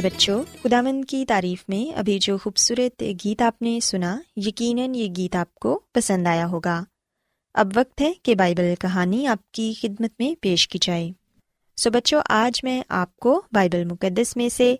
پیارے 0.00 0.14
بچوں 0.16 0.42
خدامند 0.62 1.04
کی 1.04 1.24
تعریف 1.28 1.64
میں 1.68 1.98
ابھی 1.98 2.18
جو 2.18 2.38
خوبصورت 2.38 3.02
گیت 3.24 3.42
آپ 3.42 3.62
نے 3.62 3.80
سنا، 3.82 4.20
یقیناً 4.36 4.94
یہ 4.94 5.08
گیت 5.16 5.36
آپ 5.36 5.54
کو 5.54 5.80
پسند 5.92 6.26
آیا 6.26 6.46
ہوگا۔ 6.46 6.84
اب 7.54 7.68
وقت 7.76 8.00
ہے 8.00 8.12
کہ 8.22 8.34
بائبل 8.34 8.74
کہانی 8.80 9.26
آپ 9.26 9.52
کی 9.52 9.72
خدمت 9.80 10.10
میں 10.18 10.34
پیش 10.40 10.68
کی 10.68 10.78
جائے۔ 10.82 11.10
سو 11.76 11.90
بچوں، 11.90 12.22
آج 12.28 12.64
میں 12.64 12.82
آپ 12.88 13.16
کو 13.16 13.42
بائبل 13.52 13.84
مقدس 13.84 14.36
میں 14.36 14.48
سے 14.48 14.76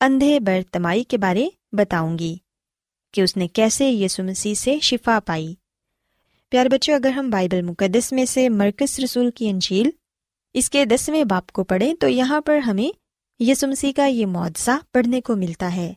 اندھے 0.00 0.40
برتمائی 0.40 1.04
کے 1.04 1.18
بارے 1.18 1.48
بتاؤں 1.72 2.18
گی 2.18 2.36
کہ 3.12 3.20
اس 3.20 3.36
نے 3.36 3.48
کیسے 3.48 3.90
یسو 3.90 4.22
مسیح 4.22 4.54
سے 4.54 4.80
شفا 4.80 5.18
پائی۔ 5.26 5.54
پیارے 6.48 6.68
بچوں، 6.68 6.94
اگر 6.94 7.10
ہم 7.10 7.30
بائبل 7.30 7.62
مقدس 7.62 8.12
میں 8.12 8.24
سے 8.24 8.48
مرکز 8.48 9.00
رسول 9.00 9.30
کی 9.30 9.48
انجیل 9.48 9.90
اس 10.54 10.70
کے 10.70 10.84
دسویں 10.84 11.24
باپ 11.24 11.52
کو 11.52 11.64
پڑھیں 11.64 11.94
تو 11.94 12.08
یہاں 12.08 12.40
پر 12.40 12.58
ہمیں 12.58 13.03
یسو 13.40 13.66
مسیح 13.66 13.92
کا 13.96 14.06
یہ 14.06 14.26
معاوضہ 14.26 14.70
پڑھنے 14.92 15.20
کو 15.20 15.36
ملتا 15.36 15.76
ہے۔ 15.76 15.92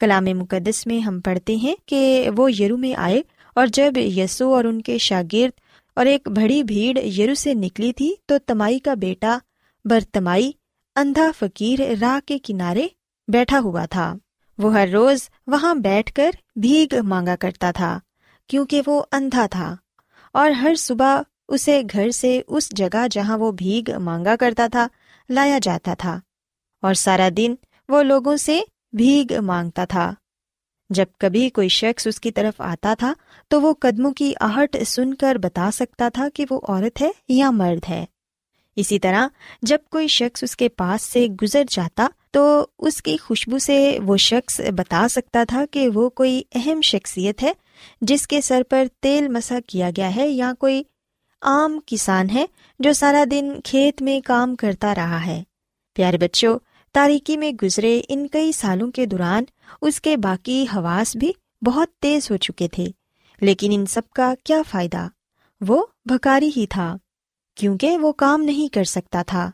کلام 0.00 0.24
مقدس 0.24 0.86
میں 0.86 0.98
ہم 1.00 1.20
پڑھتے 1.20 1.56
ہیں 1.56 1.74
کہ 1.86 2.30
وہ 2.36 2.52
یرو 2.52 2.76
میں 2.76 2.94
آئے 2.94 3.22
اور 3.54 3.66
جب 3.66 3.92
یسو 3.96 4.54
اور 4.54 4.64
ان 4.64 4.82
کے 4.82 4.98
شاگرد 4.98 5.60
اور 5.96 6.06
ایک 6.06 6.28
بڑی 6.28 6.62
بھیڑ 6.62 6.98
یرو 6.98 7.34
سے 7.34 7.54
نکلی 7.54 7.92
تھی 7.92 8.14
تو 8.26 8.34
تمائی 8.46 8.78
کا 8.78 8.94
بیٹا 8.94 9.38
برتمائی، 9.84 10.50
اندھا 10.96 11.30
فقیر 11.38 11.80
راہ 12.00 12.26
کے 12.26 12.38
کنارے 12.38 12.86
بیٹھا 13.28 13.60
ہوا 13.60 13.84
تھا۔ 13.84 14.14
وہ 14.58 14.72
ہر 14.72 14.88
روز 14.92 15.28
وہاں 15.46 15.74
بیٹھ 15.74 16.12
کر 16.12 16.30
بھیگ 16.56 16.94
مانگا 17.02 17.36
کرتا 17.36 17.70
تھا 17.70 17.98
کیونکہ 18.48 18.82
وہ 18.86 19.02
اندھا 19.12 19.46
تھا 19.46 19.76
اور 20.32 20.50
ہر 20.50 20.74
صبح 20.74 21.20
اسے 21.48 21.82
گھر 21.92 22.10
سے 22.10 22.40
اس 22.46 22.70
جگہ 22.70 23.06
جہاں 23.10 23.38
وہ 23.38 23.52
بھیگ 23.52 23.90
مانگا 23.98 24.36
کرتا 24.36 24.66
تھا 24.72 24.86
لایا 25.28 25.58
جاتا 25.62 25.94
تھا۔ 25.94 26.20
اور 26.86 26.94
سارا 26.94 27.28
دن 27.36 27.54
وہ 27.88 28.02
لوگوں 28.02 28.36
سے 28.36 28.60
بھیگ 28.92 29.32
مانگتا 29.40 29.84
تھا۔ 29.84 30.14
جب 30.90 31.06
کبھی 31.18 31.50
کوئی 31.50 31.68
شخص 31.68 32.06
اس 32.06 32.20
کی 32.20 32.30
طرف 32.30 32.60
آتا 32.60 32.94
تھا، 32.98 33.14
تو 33.48 33.60
وہ 33.60 33.74
قدموں 33.80 34.12
کی 34.12 34.32
آہٹ 34.40 34.76
سن 34.86 35.14
کر 35.14 35.34
بتا 35.34 35.70
سکتا 35.72 36.08
تھا 36.08 36.28
کہ 36.34 36.44
وہ 36.50 36.60
عورت 36.68 37.02
ہے 37.02 37.10
یا 37.28 37.50
مرد 37.50 37.88
ہے۔ 37.88 38.04
اسی 38.76 38.98
طرح 38.98 39.28
جب 39.62 39.78
کوئی 39.90 40.08
شخص 40.08 40.42
اس 40.42 40.56
کے 40.56 40.68
پاس 40.68 41.02
سے 41.02 41.26
گزر 41.42 41.62
جاتا، 41.70 42.06
تو 42.30 42.66
اس 42.78 43.02
کی 43.02 43.16
خوشبو 43.16 43.58
سے 43.58 43.98
وہ 44.04 44.16
شخص 44.16 44.60
بتا 44.60 45.08
سکتا 45.08 45.44
تھا 45.48 45.64
کہ 45.70 45.88
وہ 45.88 46.08
کوئی 46.08 46.42
اہم 46.54 46.80
شخصیت 46.80 47.42
ہے، 47.42 47.52
جس 48.00 48.28
کے 48.28 48.40
سر 48.40 48.62
پر 48.70 48.84
تیل 49.00 49.28
مسا 49.28 49.58
کیا 49.66 49.90
گیا 49.96 50.16
ہے 50.16 50.28
یا 50.28 50.52
کوئی 50.58 50.82
عام 51.42 51.78
کسان 51.86 52.30
ہے 52.30 52.46
جو 52.78 52.92
سارا 52.92 53.24
دن 53.30 53.52
کھیت 53.64 54.02
میں 54.02 54.20
کام 54.24 54.56
کرتا 54.56 54.94
رہا 54.94 55.26
ہے۔ 55.26 55.42
پیارے 55.94 56.18
بچوں 56.18 56.58
تاریکی 56.96 57.36
میں 57.36 57.52
گزرے 57.62 58.00
ان 58.08 58.28
کئی 58.28 58.52
سالوں 58.52 58.90
کے 58.90 59.06
دوران 59.06 59.44
اس 59.82 60.00
کے 60.00 60.16
باقی 60.16 60.66
حواس 60.74 61.16
بھی 61.16 61.32
بہت 61.62 61.88
تیز 62.00 62.30
ہو 62.30 62.36
چکے 62.36 62.68
تھے۔ 62.68 62.86
لیکن 63.40 63.70
ان 63.74 63.86
سب 63.86 64.02
کا 64.10 64.34
کیا 64.44 64.62
فائدہ؟ 64.70 65.08
وہ 65.60 65.86
بھکاری 66.04 66.50
ہی 66.56 66.66
تھا، 66.66 66.96
کیونکہ 67.54 67.98
وہ 67.98 68.12
کام 68.12 68.42
نہیں 68.42 68.74
کر 68.74 68.84
سکتا 68.84 69.22
تھا۔ 69.22 69.50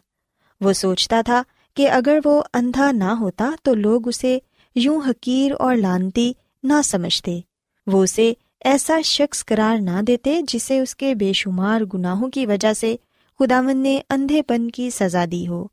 وہ 0.60 0.72
سوچتا 0.72 1.20
تھا 1.22 1.42
کہ 1.74 1.90
اگر 1.90 2.18
وہ 2.24 2.42
اندھا 2.54 2.92
نہ 2.92 3.04
ہوتا 3.04 3.50
تو 3.62 3.74
لوگ 3.74 4.08
اسے 4.08 4.38
یوں 4.74 5.00
حقیر 5.08 5.52
اور 5.58 5.76
لانتی 5.76 6.32
نہ 6.62 6.82
سمجھتے۔ 6.84 7.40
وہ 7.86 8.02
اسے 8.02 8.32
ایسا 8.64 9.00
شخص 9.00 9.44
قرار 9.44 9.76
نہ 9.80 10.02
دیتے 10.02 10.40
جسے 10.48 10.80
اس 10.80 10.96
کے 10.96 11.14
بے 11.14 11.32
شمار 11.32 11.80
گناہوں 11.94 12.30
کی 12.30 12.46
وجہ 12.46 12.72
سے 12.72 12.96
خداون 13.38 13.76
نے 13.76 14.00
اندھے 14.10 14.42
پن 14.42 14.70
کی 14.70 14.90
سزا 14.90 15.24
دی 15.30 15.48
ہو۔ 15.48 15.66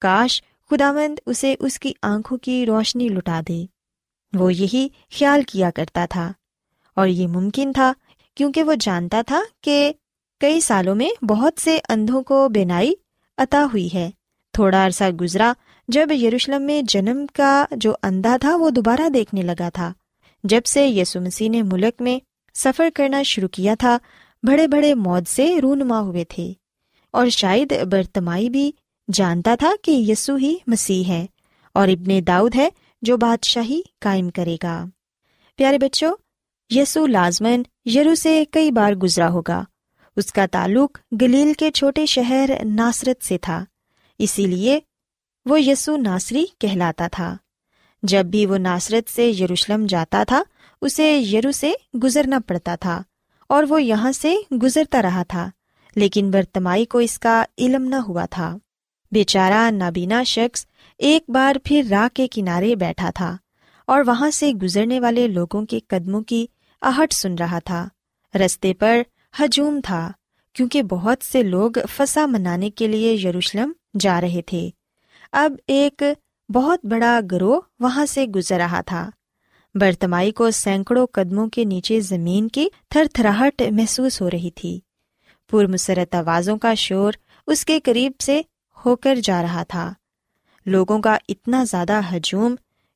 کاش 0.00 0.42
خداوند 0.70 1.18
اسے 1.26 1.54
اس 1.60 1.78
کی 1.78 1.92
آنکھوں 2.02 2.38
کی 2.38 2.66
روشنی 2.66 3.08
لٹا 3.08 3.40
دے۔ 3.48 3.66
وہ 4.32 4.54
یہی 4.54 4.88
خیال 5.18 5.42
کیا 5.42 5.70
کرتا 5.70 6.06
تھا۔ 6.10 6.32
اور 6.96 7.08
یہ 7.08 7.26
ممکن 7.26 7.72
تھا 7.72 7.92
کیونکہ 8.34 8.62
وہ 8.62 8.74
جانتا 8.80 9.22
تھا 9.26 9.42
کہ 9.62 9.92
کئی 10.40 10.60
سالوں 10.60 10.94
میں 10.94 11.24
بہت 11.24 11.60
سے 11.60 11.78
اندھوں 11.88 12.22
کو 12.22 12.48
بینائی 12.48 12.94
عطا 13.38 13.64
ہوئی 13.64 13.88
ہے۔ 13.94 14.10
تھوڑا 14.52 14.86
عرصہ 14.86 15.04
گزرا 15.04 15.52
جب 15.88 16.08
یروشلم 16.12 16.62
میں 16.62 16.82
جنم 16.82 17.26
کا 17.34 17.64
جو 17.70 17.94
اندھا 18.02 18.36
تھا 18.40 18.56
وہ 18.56 18.70
دوبارہ 18.70 19.08
دیکھنے 19.08 19.42
لگا 19.42 19.68
تھا۔ 19.68 19.92
جب 20.44 20.60
سے 20.64 20.88
یسو 20.88 21.20
مسیح 21.20 21.50
نے 21.50 21.62
ملک 21.62 22.02
میں 22.02 22.18
سفر 22.54 22.88
کرنا 22.94 23.22
شروع 23.22 23.48
کیا 23.48 23.74
تھا، 23.78 23.98
بڑے 24.42 24.68
بڑے 24.68 24.94
موت 24.94 25.28
سے 25.28 25.60
رونما 25.60 26.00
ہوئے 26.00 26.24
تھے۔ 26.24 26.52
اور 27.10 27.28
شاید 27.28 27.72
برتمائی 27.90 28.50
بھی 28.50 28.72
جانتا 29.12 29.54
تھا 29.54 29.72
کہ 29.82 29.90
یسو 29.90 30.34
ہی 30.34 30.54
مسیح 30.66 31.04
ہے 31.04 31.26
اور 31.74 31.88
ابن 31.88 32.26
داؤد 32.26 32.54
ہے 32.54 32.68
جو 33.02 33.16
بادشاہی 33.16 33.80
قائم 34.00 34.30
کرے 34.30 34.56
گا۔ 34.62 34.84
پیارے 35.56 35.78
بچوں، 35.78 36.12
یسو 36.70 37.06
لازمن 37.06 37.62
یرو 37.88 38.14
سے 38.14 38.44
کئی 38.50 38.70
بار 38.70 38.92
گزرا 38.92 39.28
ہوگا۔ 39.28 39.62
اس 40.16 40.32
کا 40.32 40.46
تعلق 40.46 40.98
گلیل 41.20 41.52
کے 41.52 41.70
چھوٹے 41.70 42.06
شہر 42.06 42.50
ناصرت 42.64 43.24
سے 43.24 43.38
تھا، 43.38 43.64
اسی 44.18 44.46
لیے 44.46 44.80
وہ 45.46 45.60
یسو 45.60 45.96
ناصری 45.96 46.44
کہلاتا 46.58 47.08
تھا۔ 47.08 47.36
جب 48.02 48.26
بھی 48.26 48.46
وہ 48.46 48.58
ناصرت 48.58 49.10
سے 49.10 49.30
یروشلم 49.30 49.86
جاتا 49.86 50.24
تھا، 50.24 50.42
اسے 50.82 51.18
یرو 51.18 51.52
سے 51.52 51.72
گزرنا 52.02 52.38
پڑتا 52.46 52.74
تھا 52.76 53.02
اور 53.48 53.64
وہ 53.68 53.82
یہاں 53.82 54.12
سے 54.12 54.34
گزرتا 54.62 55.02
رہا 55.02 55.22
تھا، 55.22 55.50
لیکن 55.96 56.30
برتمائی 56.30 56.84
کو 56.84 56.98
اس 56.98 57.18
کا 57.18 57.44
علم 57.58 57.84
نہ 57.84 57.96
ہوا 57.96 58.24
تھا۔ 58.24 58.56
بیچارہ 59.12 59.70
نابینا 59.70 60.22
شخص 60.22 60.66
ایک 60.98 61.24
بار 61.28 61.56
پھر 61.64 61.82
راہ 61.90 62.14
کے 62.14 62.26
کنارے 62.28 62.76
بیٹھا 62.76 63.10
تھا 63.10 63.36
اور 63.86 64.02
وہاں 64.06 64.30
سے 64.30 64.52
گزرنے 64.52 65.00
والے 65.00 65.28
لوگوں 65.28 65.66
کے 65.66 65.80
قدموں 65.88 66.22
کی 66.22 66.46
آہٹ 66.80 67.12
سن 67.12 67.34
رہا 67.34 67.58
تھا۔ 67.58 67.88
رستے 68.34 68.74
پر 68.74 69.02
ہجوم 69.40 69.80
تھا، 69.84 70.12
کیونکہ 70.52 70.82
بہت 70.82 71.24
سے 71.24 71.42
لوگ 71.42 71.70
فسا 71.96 72.26
منانے 72.26 72.70
کے 72.70 72.86
لیے 72.86 73.12
یروشلم 73.12 73.72
جا 74.00 74.20
رہے 74.20 74.42
تھے۔ 74.42 74.70
اب 75.32 75.52
ایک 75.66 76.02
بہت 76.54 76.86
بڑا 76.86 77.20
گروہ 77.30 77.60
وہاں 77.80 78.06
سے 78.06 78.26
گزر 78.26 78.56
رہا 78.56 78.80
تھا۔ 78.80 79.10
برتمائی 79.74 80.32
کو 80.32 80.50
سینکڑوں 80.50 81.06
قدموں 81.12 81.48
کے 81.48 81.64
نیچے 81.64 82.00
زمین 82.00 82.48
کی 82.48 82.68
تھر 82.90 83.04
تھراہٹ 83.14 83.62
محسوس 83.70 84.20
ہو 84.20 84.30
رہی 84.30 84.50
تھی۔ 84.50 84.80
پر 85.50 85.66
مسرت 85.66 86.14
آوازوں 86.14 86.58
کا 86.58 86.74
شور 86.74 87.12
اس 87.46 87.64
کے 87.64 87.80
قریب 87.80 88.12
سے 88.18 88.42
ہو 88.86 88.96
کر 88.96 89.18
جا 89.22 89.42
رہا 89.42 89.62
تھا۔ 89.62 89.92
لوگوں 90.66 90.98
کا 90.98 91.16
اتنا 91.28 91.64
زیادہ 91.64 92.00
ہجوم 92.12 92.54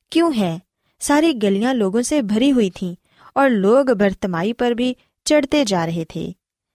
کیوں 0.09 0.31
ہے؟ 0.37 0.57
ساری 0.99 1.33
گلیاں 1.43 1.73
لوگوں 1.73 2.01
سے 2.01 2.21
بھری 2.21 2.51
ہوئی 2.51 2.69
تھیں 2.69 2.95
اور 3.35 3.49
لوگ 3.49 3.85
برتمائی 3.85 4.53
پر 4.53 4.71
بھی 4.71 4.93
چڑھتے 5.23 5.65
جا 5.65 5.85
رہے 5.85 6.05
تھے۔ 6.05 6.31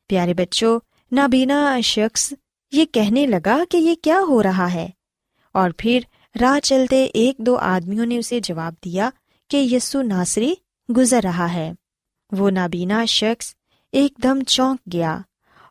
پیارے 0.09 0.35
بچوں، 0.35 0.81
نابینا 1.13 1.81
شخص 1.81 2.33
یہ 2.73 2.85
کہنے 2.85 3.27
لگا 3.27 3.59
کہ 3.71 3.77
یہ 3.77 3.95
کیا 4.03 4.21
ہو 4.29 4.43
رہا 4.43 4.73
ہے۔ 4.73 4.89
اور 5.53 5.71
پھر 5.79 6.01
راہ 6.41 6.61
چلتے 6.61 7.05
ایک 7.05 7.39
دو 7.39 7.57
آدمیوں 7.57 8.07
نے 8.07 8.19
اسے 8.19 8.41
جواب 8.41 8.75
دیا 8.85 9.11
کہ 9.51 9.57
یسو 9.57 10.03
ناصری 10.03 10.55
گزر 10.97 11.21
رہا 11.25 11.53
ہے۔ 11.53 11.73
وہ 12.33 12.51
نابینا 12.51 13.05
شخص 13.05 13.55
ایک 13.93 14.13
دم 14.23 14.43
چونک 14.43 14.81
گیا 14.93 15.19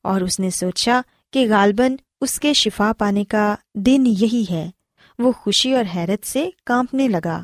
اور 0.04 0.22
اس 0.22 0.40
نے 0.40 0.50
سوچا 0.50 1.02
کہ 1.34 1.48
غالباً 1.50 1.96
اس 2.22 2.40
کے 2.40 2.54
شفا 2.54 2.92
پانے 2.98 3.24
کا 3.24 3.56
دن 3.76 4.04
یہی 4.06 4.46
ہے۔ 4.52 4.70
وہ 5.20 5.32
خوشی 5.32 5.74
اور 5.74 5.84
حیرت 5.96 6.28
سے 6.28 6.50
کانپنے 6.66 7.08
لگا۔ 7.08 7.44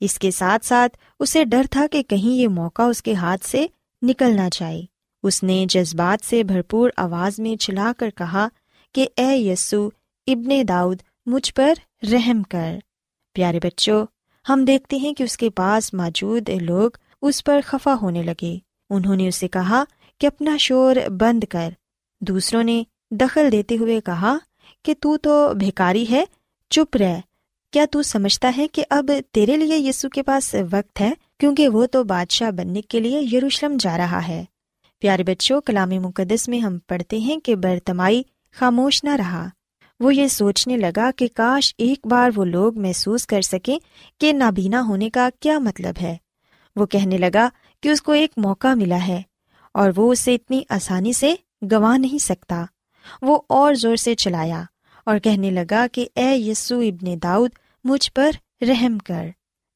اس 0.00 0.18
کے 0.18 0.30
ساتھ 0.30 0.66
ساتھ 0.66 0.96
اسے 1.20 1.44
ڈر 1.44 1.62
تھا 1.70 1.86
کہ 1.92 2.02
کہیں 2.02 2.32
یہ 2.36 2.48
موقع 2.48 2.82
اس 2.82 3.02
کے 3.02 3.14
ہاتھ 3.14 3.46
سے 3.46 3.66
نکل 4.02 4.36
نہ 4.36 4.48
جائے۔ 4.52 4.82
اس 5.22 5.42
نے 5.42 5.66
جذبات 5.68 6.26
سے 6.26 6.44
بھرپور 6.44 6.90
آواز 6.96 7.38
میں 7.38 7.56
چلا 7.56 7.92
کر 7.98 8.10
کہا 8.10 8.48
کہ 8.94 9.08
اے 9.16 9.36
یسو، 9.36 9.88
ابن 10.26 10.68
داؤد، 10.68 10.96
مجھ 11.26 11.54
پر 11.54 11.72
رحم 12.12 12.42
کر۔ 12.42 12.76
پیارے 13.32 13.58
بچوں، 13.62 14.06
ہم 14.48 14.64
دیکھتے 14.64 14.96
ہیں 14.96 15.14
کہ 15.14 15.22
اس 15.22 15.36
کے 15.36 15.50
پاس 15.50 15.94
موجود 15.94 16.48
لوگ 16.48 16.90
اس 17.22 17.44
پر 17.44 17.60
خفا 17.64 17.94
ہونے 18.02 18.22
لگے۔ 18.22 18.58
انہوں 18.90 19.16
نے 19.16 19.28
اسے 19.28 19.48
کہا 19.48 19.84
کہ 20.20 20.26
اپنا 20.26 20.56
شور 20.56 20.96
بند 21.08 21.44
کر۔ 21.44 21.70
دوسروں 22.20 22.62
نے 22.62 22.84
دخل 23.10 23.52
دیتے 23.52 23.76
ہوئے 23.76 24.00
کہا 24.00 24.36
کہ 24.84 24.94
تو 25.00 25.16
تو 25.16 25.54
بھیکاری 25.54 26.06
ہے، 26.10 26.24
چپ 26.70 26.96
رہ۔ 26.96 27.16
کیا 27.72 27.84
تو 27.90 28.02
سمجھتا 28.02 28.52
ہے 28.56 28.68
کہ 28.68 28.84
اب 28.90 29.10
تیرے 29.32 29.56
لیے 29.56 29.78
یسو 29.78 30.08
کے 30.08 30.22
پاس 30.22 30.54
وقت 30.70 31.00
ہے، 31.00 31.12
کیونکہ 31.40 31.68
وہ 31.68 31.86
تو 31.86 32.04
بادشاہ 32.04 32.50
بننے 32.50 32.82
کے 32.82 33.00
لیے 33.00 33.20
یروشلم 33.20 33.76
جا 33.80 33.96
رہا 33.96 34.28
ہے۔ 34.28 34.44
پیارے 34.98 35.24
بچوں، 35.24 35.60
کلام 35.60 35.88
مقدس 35.88 36.48
میں 36.48 36.58
ہم 36.58 36.78
پڑھتے 36.88 37.18
ہیں 37.18 37.36
کہ 37.36 37.56
برتمائی 37.56 38.22
خاموش 38.52 39.04
نہ 39.04 39.16
رہا۔ 39.16 39.48
وہ 40.00 40.14
یہ 40.14 40.26
سوچنے 40.26 40.76
لگا 40.76 41.10
کہ 41.16 41.28
کاش 41.34 41.74
ایک 41.78 42.06
بار 42.06 42.30
وہ 42.36 42.44
لوگ 42.44 42.78
محسوس 42.78 43.26
کر 43.26 43.42
سکیں 43.42 43.78
کہ 44.20 44.32
نابینا 44.32 44.82
ہونے 44.82 45.10
کا 45.10 45.28
کیا 45.40 45.58
مطلب 45.58 45.94
ہے۔ 46.02 46.16
وہ 46.76 46.86
کہنے 46.86 47.18
لگا 47.18 47.48
کہ 47.82 47.88
اس 47.88 48.02
کو 48.02 48.12
ایک 48.12 48.30
موقع 48.36 48.74
ملا 48.74 49.06
ہے 49.08 49.22
اور 49.74 49.90
وہ 49.96 50.12
اسے 50.12 50.34
اتنی 50.34 50.62
آسانی 50.68 51.12
سے 51.12 51.34
گنوا 51.62 51.96
نہیں 51.96 52.18
سکتا۔ 52.18 52.64
وہ 53.22 53.40
اور 53.48 53.74
زور 53.74 53.96
سے 53.96 54.14
چلایا 54.14 54.62
اور 55.06 55.18
کہنے 55.18 55.50
لگا 55.50 55.86
کہ 55.92 56.08
اے 56.14 56.36
یسو 56.36 56.80
ابن 56.80 57.22
داؤد، 57.22 57.50
مجھ 57.84 58.12
پر 58.12 58.30
رحم 58.60 58.98
کر۔ 58.98 59.26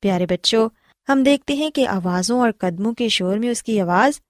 پیارے 0.00 0.26
بچوں، 0.26 0.68
ہم 1.08 1.22
دیکھتے 1.22 1.54
ہیں 1.54 1.70
کہ 1.70 1.88
آوازوں 1.88 2.40
اور 2.40 2.50
قدموں 2.58 2.92
کے 2.92 3.08
شور 3.08 3.36
میں 3.36 3.48
اس 3.48 3.62
کی 3.62 3.80
آواز 3.80 4.20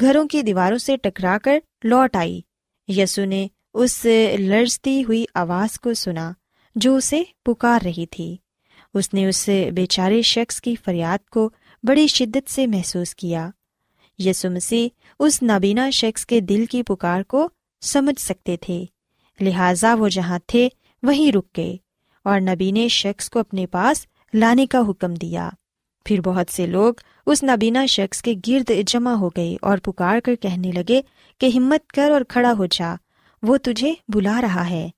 گھروں 0.00 0.28
کی 0.28 0.42
دیواروں 0.42 0.78
سے 0.78 0.96
ٹکرا 0.96 1.38
کر 1.42 1.58
لوٹ 1.84 2.16
آئی۔ 2.16 2.40
یسو 2.88 3.24
نے 3.24 3.48
اس 3.74 4.06
لرزتی 4.38 5.04
ہوئی 5.04 5.24
آواز 5.34 5.80
کو 5.80 5.94
سنا 5.94 6.32
جو 6.74 6.96
اسے 6.96 7.22
پکار 7.44 7.80
رہی 7.84 8.06
تھی۔ 8.06 8.36
اس 8.94 9.14
نے 9.14 9.26
اس 9.26 9.48
بیچارے 9.74 10.22
شخص 10.22 10.60
کی 10.60 10.74
فریاد 10.84 11.28
کو 11.28 11.50
بڑی 11.82 12.06
شدت 12.06 12.50
سے 12.50 12.66
محسوس 12.66 13.14
کیا۔ 13.14 13.50
یسو 14.18 14.50
مسیح، 14.50 14.88
اس 15.18 15.42
نابینا 15.42 15.90
شخص 15.90 16.26
کے 16.26 16.40
دل 16.40 16.66
کی 16.66 16.82
پکار 16.82 17.22
کو 17.22 17.48
سمجھ 17.80 18.20
سکتے 18.20 18.56
تھے۔ 18.56 18.84
لہذا 19.40 19.94
وہ 19.94 20.08
جہاں 20.08 20.38
تھے، 20.46 20.68
وہیں 21.02 21.32
رک 21.32 21.46
گئے 21.56 21.76
اور 22.24 22.40
نبینے 22.40 22.88
شخص 22.88 23.30
کو 23.30 23.38
اپنے 23.38 23.66
پاس 23.66 24.06
لانے 24.34 24.66
کا 24.66 24.78
حکم 24.88 25.14
دیا۔ 25.14 25.50
پھر 26.04 26.20
بہت 26.20 26.52
سے 26.52 26.66
لوگ 26.66 26.94
اس 27.26 27.42
نابینا 27.42 27.86
شخص 27.86 28.22
کے 28.22 28.34
گرد 28.48 28.70
جمع 28.86 29.12
ہو 29.12 29.28
گئے 29.28 29.56
اور 29.62 29.78
پکار 29.78 30.20
کر 30.20 30.34
کہنے 30.34 30.72
لگے 30.72 31.02
کہ 31.38 31.50
ہمت 31.54 31.92
کر 31.92 32.10
اور 32.10 32.20
کھڑا 32.28 32.52
ہو 32.58 32.66
جا، 32.66 32.94
وہ 33.42 33.56
تجھے 33.56 33.94
بلا 34.08 34.40
رہا 34.40 34.70
ہے۔ 34.70 34.88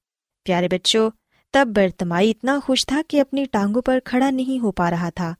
پیارے 0.45 0.69
بچوں، 0.69 1.11
تب 1.53 1.69
برتمائی 1.75 2.31
اتنا 2.31 2.59
خوش 2.65 2.87
تھا 2.87 3.03
کہ 3.09 3.21
اپنی 3.21 3.45
ٹانگوں 3.45 3.83
پر 3.83 3.99
کھڑا 4.05 4.31
نہیں 4.31 4.63
ہو 4.63 4.73
پا 4.73 4.91
رہا 4.91 5.11
تھا۔ 5.11 5.35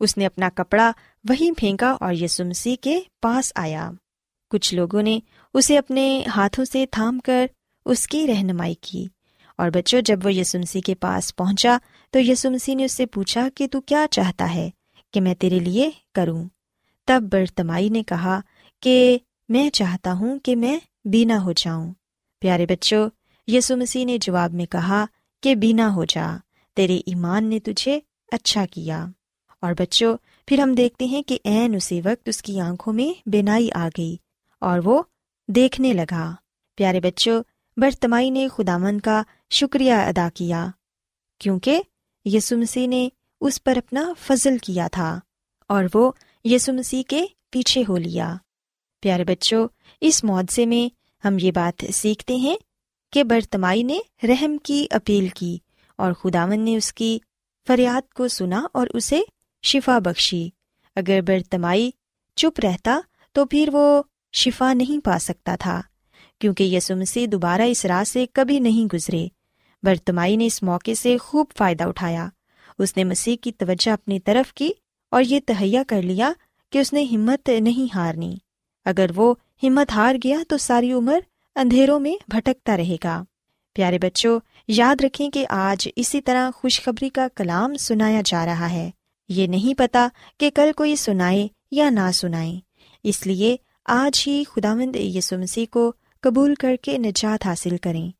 اس 0.00 0.16
نے 0.16 0.26
اپنا 0.26 0.48
کپڑا 0.54 0.92
وہیں 1.28 1.50
پھینکا 1.56 1.90
اور 1.90 2.14
یسو 2.14 2.44
مسیح 2.44 2.76
کے 2.80 3.00
پاس 3.22 3.52
آیا۔ 3.54 3.90
کچھ 4.50 4.74
لوگوں 4.74 5.02
نے 5.02 5.20
اسے 5.56 5.78
اپنے 5.78 6.22
ہاتھوں 6.36 6.64
سے 6.64 6.84
تھام 6.90 7.18
کر 7.18 7.46
اس 7.84 8.06
کی 8.06 8.26
رہنمائی 8.26 8.74
کی۔ 8.74 9.06
اور 9.58 9.70
بچوں، 9.70 10.00
جب 10.00 10.18
وہ 10.24 10.34
یسو 10.34 10.80
کے 10.84 10.94
پاس 10.94 11.36
پہنچا 11.36 11.78
تو 12.10 12.20
یسو 12.20 12.74
نے 12.74 12.84
اس 12.84 12.92
سے 12.92 13.06
پوچھا 13.06 13.48
کہ 13.54 13.68
تو 13.68 13.80
کیا 13.80 14.06
چاہتا 14.10 14.54
ہے 14.54 14.70
کہ 15.12 15.20
میں 15.20 15.34
تیرے 15.34 15.58
لیے 15.58 15.90
کروں۔ 16.14 16.44
تب 17.06 17.24
برتمائی 17.32 17.88
نے 17.88 18.02
کہا 18.02 18.40
کہ 18.82 19.18
میں 19.48 19.70
چاہتا 19.70 20.12
ہوں 20.12 20.38
کہ 20.38 20.56
میں 20.56 20.78
بینا 21.04 21.42
ہو 21.42 21.52
جاؤں۔ 21.52 21.92
پیارے 22.40 22.66
بچوں 22.66 23.10
یسو 23.46 23.76
مسیح 23.76 24.04
نے 24.04 24.18
جواب 24.18 24.52
میں 24.52 24.66
کہا 24.66 25.04
کہ 25.42 25.54
بینا 25.54 25.94
ہو 25.94 26.04
جا، 26.04 26.36
تیرے 26.76 26.96
ایمان 27.06 27.44
نے 27.44 27.60
تجھے 27.60 28.00
اچھا 28.32 28.66
کیا۔ 28.66 29.06
اور 29.60 29.72
بچوں، 29.78 30.16
پھر 30.46 30.58
ہم 30.58 30.74
دیکھتے 30.74 31.04
ہیں 31.04 31.22
کہ 31.22 31.38
این 31.44 31.74
اسی 31.74 32.00
وقت 32.04 32.28
اس 32.28 32.42
کی 32.42 32.60
آنکھوں 32.60 32.92
میں 32.92 33.28
بینائی 33.28 33.68
آ 33.74 33.88
گئی 33.98 34.16
اور 34.60 34.80
وہ 34.84 35.02
دیکھنے 35.48 35.92
لگا۔ 35.92 36.34
پیارے 36.76 37.00
بچوں، 37.00 37.42
برتمائی 37.76 38.30
نے 38.30 38.48
خدامن 38.48 39.00
کا 39.00 39.22
شکریہ 39.50 39.92
ادا 39.92 40.28
کیا، 40.34 40.66
کیونکہ 41.38 41.82
یسو 42.24 42.56
مسیح 42.56 42.88
نے 42.88 43.08
اس 43.40 43.64
پر 43.64 43.76
اپنا 43.76 44.12
فضل 44.20 44.58
کیا 44.58 44.88
تھا 44.92 45.20
اور 45.68 45.84
وہ 45.94 46.12
یسو 46.44 46.72
مسیح 46.72 47.02
کے 47.08 47.26
پیچھے 47.50 47.82
ہو 47.88 47.96
لیا۔ 47.96 48.36
پیارے 49.00 49.24
بچوں، 49.24 49.68
اس 50.00 50.24
معاوضے 50.24 50.66
میں 50.66 50.96
ہم 51.26 51.36
یہ 51.40 51.50
بات 51.50 51.84
سیکھتے 51.92 52.36
ہیں 52.36 52.56
کہ 53.12 53.24
برتمائی 53.24 53.82
نے 53.82 53.98
رحم 54.22 54.58
کی 54.58 54.86
اپیل 54.90 55.28
کی 55.28 55.58
اور 55.96 56.12
خداون 56.12 56.60
نے 56.60 56.76
اس 56.76 56.92
کی 56.92 57.18
فریاد 57.66 58.12
کو 58.12 58.28
سنا 58.28 58.66
اور 58.72 58.86
اسے 58.94 59.20
شفا 59.62 59.98
بخشی۔ 59.98 60.48
اگر 60.96 61.20
برتمائی 61.20 61.90
چپ 62.36 62.60
رہتا 62.60 63.00
تو 63.32 63.44
پھر 63.44 63.68
وہ 63.72 64.02
شفا 64.36 64.72
نہیں 64.72 65.04
پا 65.04 65.18
سکتا 65.20 65.56
تھا، 65.56 65.82
کیونکہ 66.38 66.64
یسو 66.64 66.96
مسیح 66.96 67.26
دوبارہ 67.32 67.62
اس 67.62 67.84
راہ 67.84 68.04
سے 68.04 68.26
کبھی 68.32 68.58
نہیں 68.58 68.94
گزرے۔ 68.94 69.28
برتمائی 69.82 70.36
نے 70.36 70.46
اس 70.46 70.62
موقع 70.62 70.94
سے 70.94 71.18
خوب 71.18 71.46
فائدہ 71.58 71.84
اٹھایا۔ 71.84 72.28
اس 72.78 72.96
نے 72.96 73.04
مسیح 73.04 73.36
کی 73.40 73.52
توجہ 73.52 73.90
اپنی 73.90 74.20
طرف 74.20 74.52
کی 74.52 74.70
اور 75.10 75.22
یہ 75.22 75.40
تہیا 75.46 75.82
کر 75.88 76.02
لیا 76.02 76.32
کہ 76.72 76.78
اس 76.78 76.92
نے 76.92 77.04
ہمت 77.04 77.48
نہیں 77.48 77.96
ہارنی۔ 77.96 78.36
اگر 78.84 79.10
وہ 79.16 79.34
ہمت 79.62 79.92
ہار 79.92 80.14
گیا 80.24 80.38
تو 80.48 80.58
ساری 80.58 80.92
عمر 80.92 81.20
اندھیروں 81.54 82.00
میں 82.00 82.14
بھٹکتا 82.28 82.76
رہے 82.76 82.96
گا۔ 83.04 83.24
پیارے 83.74 83.98
بچوں، 83.98 84.40
یاد 84.68 84.96
رکھیں 85.00 85.30
کہ 85.30 85.46
آج 85.50 85.88
اسی 85.96 86.20
طرح 86.20 86.50
خوشخبری 86.54 87.08
کا 87.08 87.28
کلام 87.34 87.74
سنایا 87.74 88.22
جا 88.24 88.46
رہا 88.46 88.70
ہے۔ 88.70 88.90
یہ 89.28 89.46
نہیں 89.46 89.78
پتا 89.78 90.08
کہ 90.38 90.50
کل 90.50 90.70
کوئی 90.76 90.96
سنائے 90.96 91.48
یا 91.70 91.90
نہ 91.90 92.12
سنائے۔ 92.14 92.54
اس 93.02 93.26
لیے 93.26 93.56
آج 93.88 94.24
ہی 94.26 94.44
خدا 94.44 94.74
مند 94.74 94.96
یسو 94.96 95.38
مسیح 95.38 95.66
کو 95.70 95.92
قبول 96.20 96.54
کر 96.54 96.76
کے 96.82 96.98
نجات 96.98 97.46
حاصل 97.46 97.76
کریں، 97.76 98.10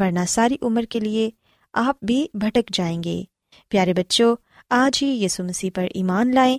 ورنہ 0.00 0.18
ساری 0.28 0.56
عمر 0.62 0.82
کے 0.82 1.00
لیے 1.00 1.30
آپ 1.72 2.04
بھی 2.04 2.26
بھٹک 2.34 2.70
جائیں 2.72 3.02
گے۔ 3.04 3.24
پیارے 3.68 3.94
بچوں، 3.94 4.36
آج 4.70 5.02
ہی 5.02 5.24
یسو 5.24 5.44
مسیح 5.44 5.70
پر 5.74 5.86
ایمان 5.94 6.34
لائیں 6.34 6.58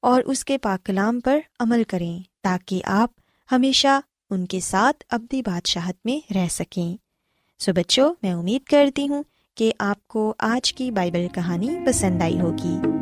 اور 0.00 0.22
اس 0.26 0.44
کے 0.44 0.58
پاک 0.58 0.86
کلام 0.86 1.20
پر 1.20 1.38
عمل 1.60 1.82
کریں 1.88 2.18
تاکہ 2.42 2.80
آپ 2.84 3.10
ہمیشہ 3.52 4.00
ان 4.30 4.46
کے 4.46 4.60
ساتھ 4.60 5.04
ابدی 5.10 5.42
بادشاہت 5.42 5.96
میں 6.04 6.32
رہ 6.34 6.48
سکیں۔ 6.50 6.96
سو 7.58 7.72
بچوں، 7.72 8.14
میں 8.22 8.32
امید 8.32 8.62
کرتی 8.62 9.08
ہوں 9.08 9.22
کہ 9.54 9.72
آپ 9.78 10.08
کو 10.08 10.34
آج 10.38 10.74
کی 10.74 10.90
بائبل 10.90 11.26
کہانی 11.34 11.68
پسند 11.86 12.22
آئی 12.22 12.40
ہوگی۔ 12.40 13.01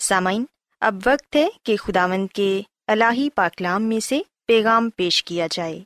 سامعین، 0.00 0.44
اب 0.80 0.94
وقت 1.06 1.36
ہے 1.36 1.48
کہ 1.62 1.76
خداوند 1.76 2.26
کے 2.34 2.60
الہی 2.86 3.28
پاکلام 3.34 3.82
میں 3.82 4.00
سے 4.00 4.20
پیغام 4.46 4.90
پیش 4.96 5.24
کیا 5.24 5.46
جائے۔ 5.50 5.80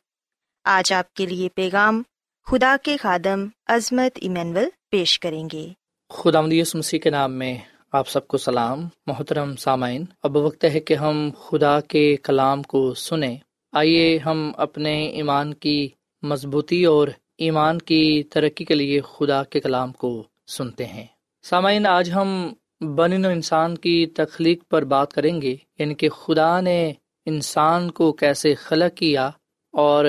آج 0.65 0.93
آپ 0.93 1.15
کے 1.15 1.27
لیے 1.27 1.49
پیغام 1.55 2.03
خدا 2.47 2.77
کے 2.83 2.97
خادم 2.97 3.47
عظمت 3.67 4.19
ایمینول 4.21 4.65
پیش 4.91 5.21
کریں 5.21 5.49
گے۔ 5.53 5.69
خدا 6.11 6.41
مدیس 6.41 6.75
مسیح 6.75 6.99
کے 6.99 7.11
نام 7.11 7.33
میں 7.33 7.59
آپ 7.93 8.09
سب 8.09 8.29
کو 8.29 8.39
سلام۔ 8.39 8.89
محترم 9.07 9.57
سامعین، 9.57 10.05
اب 10.23 10.37
وقت 10.37 10.65
ہے 10.65 10.81
کہ 10.81 10.95
ہم 10.95 11.31
خدا 11.39 11.81
کے 11.81 12.17
کلام 12.17 12.63
کو 12.63 12.95
سنیں۔ 12.95 13.37
آئیے 13.73 14.19
ہم 14.19 14.53
اپنے 14.57 15.07
ایمان 15.07 15.55
کی 15.55 15.89
مضبوطی 16.23 16.85
اور 16.85 17.09
ایمان 17.39 17.79
کی 17.79 18.23
ترقی 18.23 18.65
کے 18.65 18.75
لیے 18.75 19.01
خدا 19.01 19.45
کے 19.45 19.61
کلام 19.61 19.93
کو 19.93 20.25
سنتے 20.47 20.87
ہیں۔ 20.87 21.07
سامعین، 21.43 21.87
آج 21.87 22.13
ہم 22.13 22.53
بن 22.85 23.25
و 23.25 23.29
انسان 23.29 23.77
کی 23.79 24.07
تخلیق 24.07 24.63
پر 24.69 24.85
بات 24.85 25.13
کریں 25.13 25.41
گے 25.43 25.57
یعنی 25.79 25.95
کہ 25.95 26.09
خدا 26.09 26.61
نے 26.61 26.93
انسان 27.27 27.91
کو 27.91 28.13
کیسے 28.13 28.55
خلق 28.55 28.97
کیا 28.97 29.31
اور 29.75 30.05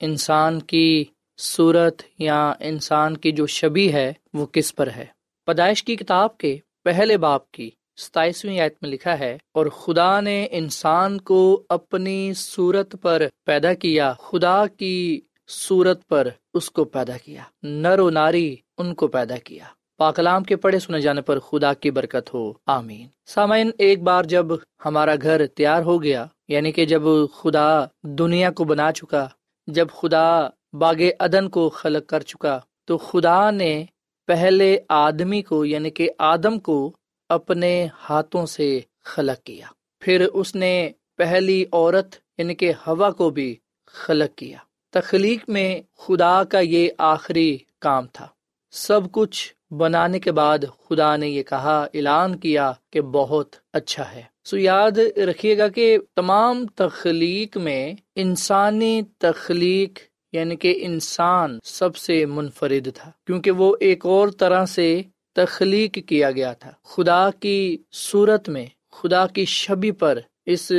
انسان 0.00 0.60
کی 0.62 1.04
صورت 1.38 2.02
یا 2.18 2.52
انسان 2.60 3.16
کی 3.16 3.32
جو 3.32 3.46
شبی 3.46 3.92
ہے 3.92 4.12
وہ 4.34 4.46
کس 4.46 4.74
پر 4.74 4.90
ہے۔ 4.90 5.04
پیدائش 5.48 5.82
کی 5.84 5.96
کتاب 5.96 6.36
کے 6.38 6.56
پہلے 6.84 7.16
باپ 7.16 7.50
کی 7.50 7.70
ستائیسویں 7.96 8.58
آیت 8.60 8.74
میں 8.82 8.90
لکھا 8.90 9.18
ہے، 9.18 9.36
اور 9.54 9.66
خدا 9.66 10.20
نے 10.20 10.46
انسان 10.50 11.20
کو 11.20 11.62
اپنی 11.68 12.32
صورت 12.36 12.94
پر 13.02 13.22
پیدا 13.44 13.74
کیا، 13.74 14.12
خدا 14.20 14.66
کی 14.66 15.20
صورت 15.48 16.06
پر 16.08 16.28
اس 16.54 16.70
کو 16.70 16.84
پیدا 16.84 17.16
کیا، 17.16 17.42
نر 17.62 18.00
و 18.00 18.10
ناری 18.10 18.56
ان 18.78 18.94
کو 18.94 19.08
پیدا 19.08 19.36
کیا۔ 19.36 19.64
پاکلام 19.98 20.44
کے 20.44 20.56
پڑھے 20.56 20.78
سنے 20.78 21.00
جانے 21.00 21.22
پر 21.22 21.38
خدا 21.38 21.74
کی 21.74 21.90
برکت 21.90 22.34
ہو۔ 22.34 22.52
آمین۔ 22.66 23.06
سامعین، 23.26 23.70
ایک 23.78 24.02
بار 24.02 24.24
جب 24.24 24.46
ہمارا 24.84 25.14
گھر 25.22 25.46
تیار 25.46 25.82
ہو 25.82 26.02
گیا 26.02 26.26
یعنی 26.48 26.72
کہ 26.72 26.86
جب 26.86 27.02
خدا 27.34 27.84
دنیا 28.02 28.50
کو 28.50 28.64
بنا 28.64 28.92
چکا، 28.92 29.28
جب 29.66 29.88
خدا 29.94 30.48
باغ 30.72 31.02
ادن 31.18 31.48
کو 31.48 31.68
خلق 31.68 32.08
کر 32.08 32.20
چکا، 32.20 32.60
تو 32.84 32.98
خدا 32.98 33.50
نے 33.50 33.84
پہلے 34.26 34.78
آدمی 34.88 35.42
کو 35.42 35.64
یعنی 35.64 35.90
کہ 35.90 36.10
آدم 36.18 36.58
کو، 36.58 36.92
اپنے 37.28 37.86
ہاتھوں 38.10 38.46
سے 38.46 38.80
خلق 39.04 39.46
کیا۔ 39.46 39.66
پھر 40.00 40.26
اس 40.32 40.54
نے 40.54 40.90
پہلی 41.16 41.64
عورت 41.72 42.16
یعنی 42.38 42.54
کہ 42.54 42.72
ہوا 42.86 43.10
کو 43.10 43.30
بھی 43.30 43.56
خلق 43.86 44.38
کیا۔ 44.38 44.58
تخلیق 44.90 45.48
میں 45.48 45.80
خدا 45.96 46.44
کا 46.44 46.58
یہ 46.58 46.88
آخری 46.98 47.58
کام 47.80 48.06
تھا۔ 48.06 48.26
سب 48.70 49.00
کچھ 49.12 49.57
بنانے 49.70 50.20
کے 50.20 50.32
بعد 50.32 50.58
خدا 50.88 51.16
نے 51.16 51.28
یہ 51.28 51.42
کہا، 51.42 51.86
اعلان 51.94 52.36
کیا 52.36 52.72
کہ 52.92 53.00
بہت 53.00 53.56
اچھا 53.72 54.12
ہے۔ 54.12 54.22
سو 54.44 54.58
یاد 54.58 54.98
رکھیے 55.16 55.58
گا 55.58 55.68
کہ 55.68 55.98
تمام 56.16 56.66
تخلیق 56.66 57.56
میں 57.56 57.94
انسانی 58.14 59.02
تخلیق 59.18 59.98
یعنی 60.32 60.56
کہ 60.56 60.78
انسان 60.80 61.58
سب 61.64 61.96
سے 61.96 62.26
منفرد 62.26 62.88
تھا، 62.94 63.10
کیونکہ 63.26 63.50
وہ 63.50 63.76
ایک 63.80 64.06
اور 64.06 64.28
طرح 64.28 64.64
سے 64.64 65.02
تخلیق 65.34 65.98
کیا 66.06 66.30
گیا 66.30 66.52
تھا۔ 66.52 66.72
خدا 66.84 67.30
کی 67.40 67.78
صورت 67.92 68.48
میں، 68.48 68.66
خدا 68.92 69.26
کی 69.26 69.44
شبی 69.44 69.90
پر 69.90 70.18
اس 70.46 70.72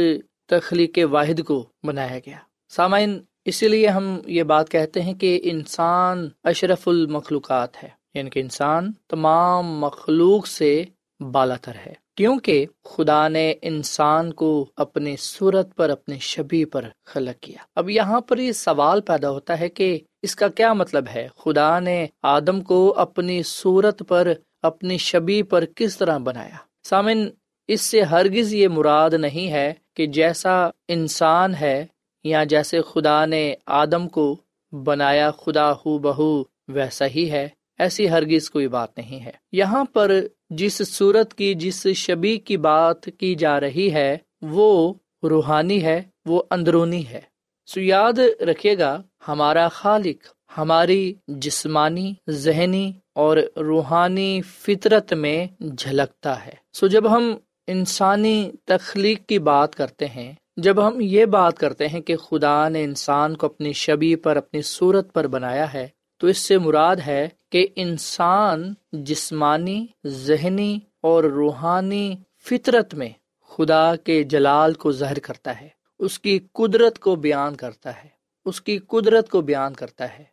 تخلیق 0.47 0.99
واحد 1.11 1.41
کو 1.43 1.65
بنایا 1.83 2.19
گیا۔ 2.25 2.37
سامعین، 2.69 3.19
اسی 3.45 3.67
لیے 3.67 3.87
ہم 3.87 4.19
یہ 4.25 4.43
بات 4.43 4.69
کہتے 4.69 5.01
ہیں 5.01 5.13
کہ 5.13 5.39
انسان 5.43 6.29
اشرف 6.43 6.87
المخلوقات 6.87 7.83
ہے۔ 7.83 7.98
یعنی 8.13 8.29
کہ 8.29 8.39
انسان 8.39 8.91
تمام 9.07 9.79
مخلوق 9.79 10.47
سے 10.47 10.83
بالا 11.31 11.55
تر 11.55 11.75
ہے۔ 11.75 11.93
کیونکہ 12.15 12.65
خدا 12.83 13.27
نے 13.27 13.53
انسان 13.61 14.33
کو 14.33 14.65
اپنی 14.75 15.15
صورت 15.17 15.75
پر، 15.75 15.89
اپنے 15.89 16.17
شبی 16.19 16.65
پر 16.65 16.85
خلق 17.05 17.43
کیا۔ 17.43 17.57
اب 17.75 17.89
یہاں 17.89 18.21
پر 18.21 18.37
یہ 18.37 18.51
سوال 18.51 19.01
پیدا 19.01 19.29
ہوتا 19.29 19.59
ہے 19.59 19.69
کہ 19.69 19.99
اس 20.21 20.35
کا 20.35 20.47
کیا 20.47 20.73
مطلب 20.73 21.05
ہے؟ 21.13 21.27
خدا 21.37 21.79
نے 21.79 22.07
آدم 22.23 22.61
کو 22.61 22.93
اپنی 22.97 23.43
صورت 23.43 24.03
پر، 24.07 24.33
اپنی 24.61 24.97
شبی 24.97 25.43
پر 25.43 25.65
کس 25.75 25.97
طرح 25.97 26.17
بنایا؟ 26.17 26.57
سامن، 26.83 27.27
اس 27.67 27.81
سے 27.81 28.01
ہرگز 28.01 28.53
یہ 28.53 28.67
مراد 28.67 29.09
نہیں 29.09 29.51
ہے 29.51 29.73
کہ 29.95 30.05
جیسا 30.05 30.69
انسان 30.87 31.55
ہے 31.55 31.85
یا 32.23 32.43
جیسے 32.43 32.81
خدا 32.81 33.25
نے 33.25 33.53
آدم 33.65 34.07
کو 34.07 34.37
بنایا، 34.71 35.31
خدا 35.31 35.71
ہو 35.71 35.97
بہو 35.97 36.43
ویسا 36.67 37.05
ہی 37.05 37.31
ہے۔ 37.31 37.49
ایسی 37.79 38.09
ہرگز 38.09 38.49
کوئی 38.49 38.67
بات 38.67 38.97
نہیں 38.97 39.25
ہے۔ 39.25 39.31
یہاں 39.51 39.83
پر 39.83 40.11
جس 40.49 40.81
صورت 40.97 41.33
کی، 41.33 41.53
جس 41.53 41.87
شبی 41.87 42.37
کی 42.37 42.57
بات 42.57 43.05
کی 43.05 43.35
جا 43.35 43.59
رہی 43.59 43.93
ہے، 43.93 44.17
وہ 44.41 44.93
روحانی 45.23 45.83
ہے، 45.83 46.01
وہ 46.25 46.43
اندرونی 46.51 47.07
ہے۔ 47.07 47.21
سو 47.67 47.81
یاد 47.81 48.19
رکھے 48.41 48.77
گا، 48.77 49.01
ہمارا 49.27 49.67
خالق، 49.67 50.27
ہماری 50.57 51.13
جسمانی، 51.27 52.13
ذہنی 52.29 52.91
اور 53.15 53.37
روحانی 53.57 54.41
فطرت 54.41 55.13
میں 55.13 55.47
جھلکتا 55.77 56.45
ہے۔ 56.45 56.53
سو 56.73 56.87
جب 56.87 57.15
ہم 57.15 57.35
انسانی 57.67 58.51
تخلیق 58.65 59.25
کی 59.27 59.39
بات 59.39 59.75
کرتے 59.75 60.05
ہیں، 60.05 60.33
جب 60.57 60.87
ہم 60.87 60.97
یہ 61.01 61.25
بات 61.25 61.57
کرتے 61.57 61.87
ہیں 61.87 62.01
کہ 62.01 62.15
خدا 62.15 62.69
نے 62.69 62.83
انسان 62.83 63.35
کو 63.35 63.45
اپنی 63.45 63.73
شبی 63.73 64.15
پر، 64.15 64.35
اپنی 64.35 64.61
صورت 64.61 65.13
پر 65.13 65.27
بنایا 65.27 65.73
ہے 65.73 65.87
تو 66.21 66.27
اس 66.27 66.37
سے 66.37 66.57
مراد 66.57 66.95
ہے 66.95 67.29
کہ 67.51 67.67
انسان 67.75 68.73
جسمانی، 68.91 69.85
ذہنی 70.05 70.79
اور 71.01 71.23
روحانی 71.23 72.15
فطرت 72.37 72.93
میں 72.93 73.09
خدا 73.49 73.95
کے 73.95 74.23
جلال 74.23 74.73
کو 74.73 74.91
ظاہر 74.91 75.19
کرتا 75.19 75.61
ہے، 75.61 75.69
اس 75.99 76.19
کی 76.19 76.39
قدرت 76.53 76.99
کو 76.99 77.15
بیان 77.15 77.55
کرتا 77.55 78.03
ہے، 78.03 78.09
اس 78.45 78.61
کی 78.61 78.77
قدرت 78.77 79.29
کو 79.29 79.41
بیان 79.41 79.73
کرتا 79.73 80.19
ہے۔ 80.19 80.23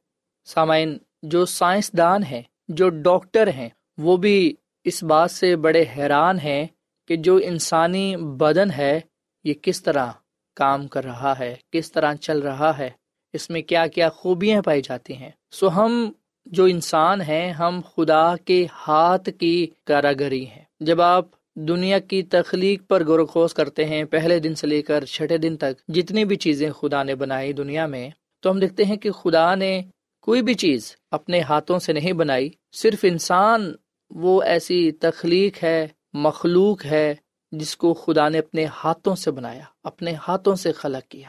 سامعین، 0.45 0.99
جو 1.23 1.45
سائنسدان 1.47 2.23
ہیں، 2.23 2.43
جو 2.69 2.89
ڈاکٹر 2.89 3.49
ہیں، 3.49 3.69
وہ 3.99 4.17
بھی 4.17 4.55
اس 4.85 5.03
بات 5.03 5.31
سے 5.31 5.57
بڑے 5.57 5.85
حیران 5.97 6.39
ہیں 6.39 6.67
کہ 7.09 7.17
جو 7.17 7.37
انسانی 7.37 8.17
بدن 8.17 8.71
ہے، 8.71 9.01
یہ 9.45 9.55
کس 9.63 9.83
طرح 9.83 10.07
کام 10.55 10.87
کر 10.87 11.05
رہا 11.05 11.39
ہے، 11.39 11.55
کس 11.73 11.93
طرح 11.93 12.15
چل 12.15 12.39
رہا 12.39 12.79
ہے، 12.79 12.91
اس 13.33 13.51
میں 13.51 13.63
کیا 13.63 13.87
کیا 13.87 14.09
خوبیاں 14.09 14.63
پائی 14.63 14.83
جاتی 14.83 15.17
ہیں۔ 15.17 15.31
سو 15.51 15.69
ہم 15.69 16.13
جو 16.47 16.65
انسان 16.65 17.21
ہیں، 17.21 17.53
ہم 17.53 17.81
خدا 17.97 18.37
کے 18.37 18.67
ہاتھ 18.89 19.29
کی 19.39 19.67
کاراگری 19.85 20.47
ہیں۔ 20.47 20.65
جب 20.81 21.01
آپ 21.01 21.27
دنیا 21.55 21.99
کی 21.99 22.23
تخلیق 22.23 22.83
پر 22.89 23.07
غور 23.07 23.19
و 23.19 23.27
خوص 23.27 23.55
کرتے 23.55 23.85
ہیں، 23.85 24.05
پہلے 24.05 24.39
دن 24.39 24.55
سے 24.55 24.67
لے 24.67 24.83
کر 24.83 25.05
چھٹے 25.05 25.39
دن 25.39 25.57
تک 25.57 25.89
جتنی 25.89 26.25
بھی 26.25 26.37
چیزیں 26.37 26.71
خدا 26.71 27.03
نے 27.03 27.15
بنائی 27.15 27.53
دنیا 27.53 27.87
میں، 27.87 28.11
تو 28.41 28.51
ہم 28.51 28.61
دیکھتے 28.61 28.85
ہیں 28.85 28.97
کہ 28.97 29.11
خدا 29.11 29.55
نے 29.55 29.83
کوئی 30.21 30.43
بھی 30.43 30.55
چیز 30.55 30.97
اپنے 31.11 31.41
ہاتھوں 31.41 31.79
سے 31.79 31.93
نہیں 31.93 32.13
بنائی، 32.13 32.51
صرف 32.73 32.99
انسان 33.03 33.73
وہ 34.11 34.43
ایسی 34.43 34.93
تخلیق 34.93 35.65
ہے، 35.65 35.89
مخلوق 36.13 36.85
ہے 36.85 37.15
جس 37.53 37.77
کو 37.77 37.95
خدا 37.95 38.29
نے 38.29 38.39
اپنے 38.39 38.65
ہاتھوں 38.65 39.15
سے 39.15 39.31
بنایا، 39.31 39.65
اپنے 39.85 40.15
ہاتھوں 40.29 40.55
سے 40.55 40.73
خلق 40.73 41.11
کیا۔ 41.11 41.29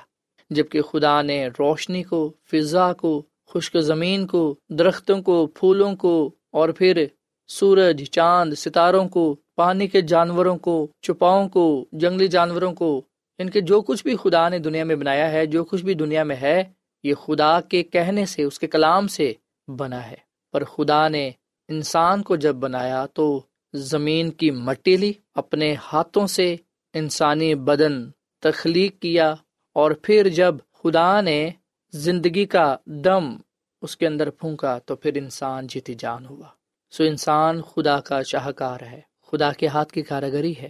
جبکہ 0.50 0.82
خدا 0.82 1.22
نے 1.22 1.48
روشنی 1.48 2.04
کو، 2.04 2.34
فضا 2.52 2.94
کو 2.94 3.24
خشک 3.48 3.78
زمین 3.78 4.28
کو، 4.28 4.56
درختوں 4.70 5.22
کو، 5.22 5.48
پھولوں 5.48 5.96
کو 5.96 6.32
اور 6.52 6.70
پھر 6.70 7.06
سورج، 7.48 8.04
چاند، 8.04 8.54
ستاروں 8.54 9.10
کو، 9.10 9.36
پانی 9.56 9.88
کے 9.88 10.02
جانوروں 10.02 10.58
کو 10.58 10.88
چپاؤں 11.02 11.50
کو، 11.50 11.86
جنگلی 11.92 12.28
جانوروں 12.28 12.74
کو۔ 12.74 13.02
ان 13.38 13.50
کے 13.50 13.62
جو 13.62 13.82
کچھ 13.82 14.04
بھی 14.04 14.16
خدا 14.16 14.50
نے 14.50 14.60
دنیا 14.60 14.84
میں 14.84 14.96
بنایا 14.96 15.32
ہے، 15.32 15.46
جو 15.46 15.64
کچھ 15.64 15.84
بھی 15.84 15.94
دنیا 15.94 16.24
میں 16.24 16.36
ہے، 16.36 16.64
یہ 17.04 17.14
خدا 17.14 17.62
کے 17.62 17.84
کہنے 17.84 18.26
سے، 18.26 18.44
اس 18.44 18.60
کے 18.60 18.68
کلام 18.68 19.08
سے 19.08 19.34
بنا 19.68 20.12
ہے۔ 20.12 20.16
پر 20.52 20.64
خدا 20.64 21.08
نے 21.08 21.32
انسان 21.68 22.24
کو 22.24 22.36
جب 22.36 22.56
بنایا 22.56 23.06
تو 23.14 23.42
زمین 23.74 24.30
کی 24.30 24.52
مٹی 24.52 24.98
لی، 24.98 25.14
اپنے 25.36 25.76
ہاتھوں 25.94 26.28
سے 26.28 26.56
انسانی 26.94 27.56
بدن 27.56 28.10
تخلیق 28.40 29.00
کیا 29.00 29.36
اور 29.74 29.92
پھر 29.92 30.28
جب 30.28 30.56
خدا 30.74 31.22
نے 31.22 31.50
زندگی 31.92 32.46
کا 32.46 32.78
دم 32.86 33.38
اس 33.82 33.98
کے 33.98 34.08
اندر 34.08 34.30
پھونکا 34.30 34.80
تو 34.80 34.96
پھر 34.96 35.16
انسان 35.16 35.68
جیتی 35.68 35.94
جان 35.94 36.26
ہوا۔ 36.26 36.48
سو 36.92 37.04
انسان 37.04 37.62
خدا 37.62 38.00
کا 38.00 38.22
شاہکار 38.24 38.82
ہے، 38.82 39.02
خدا 39.28 39.52
کے 39.52 39.68
ہاتھ 39.68 39.94
کی 39.94 40.02
کاراگری 40.02 40.54
ہے۔ 40.62 40.70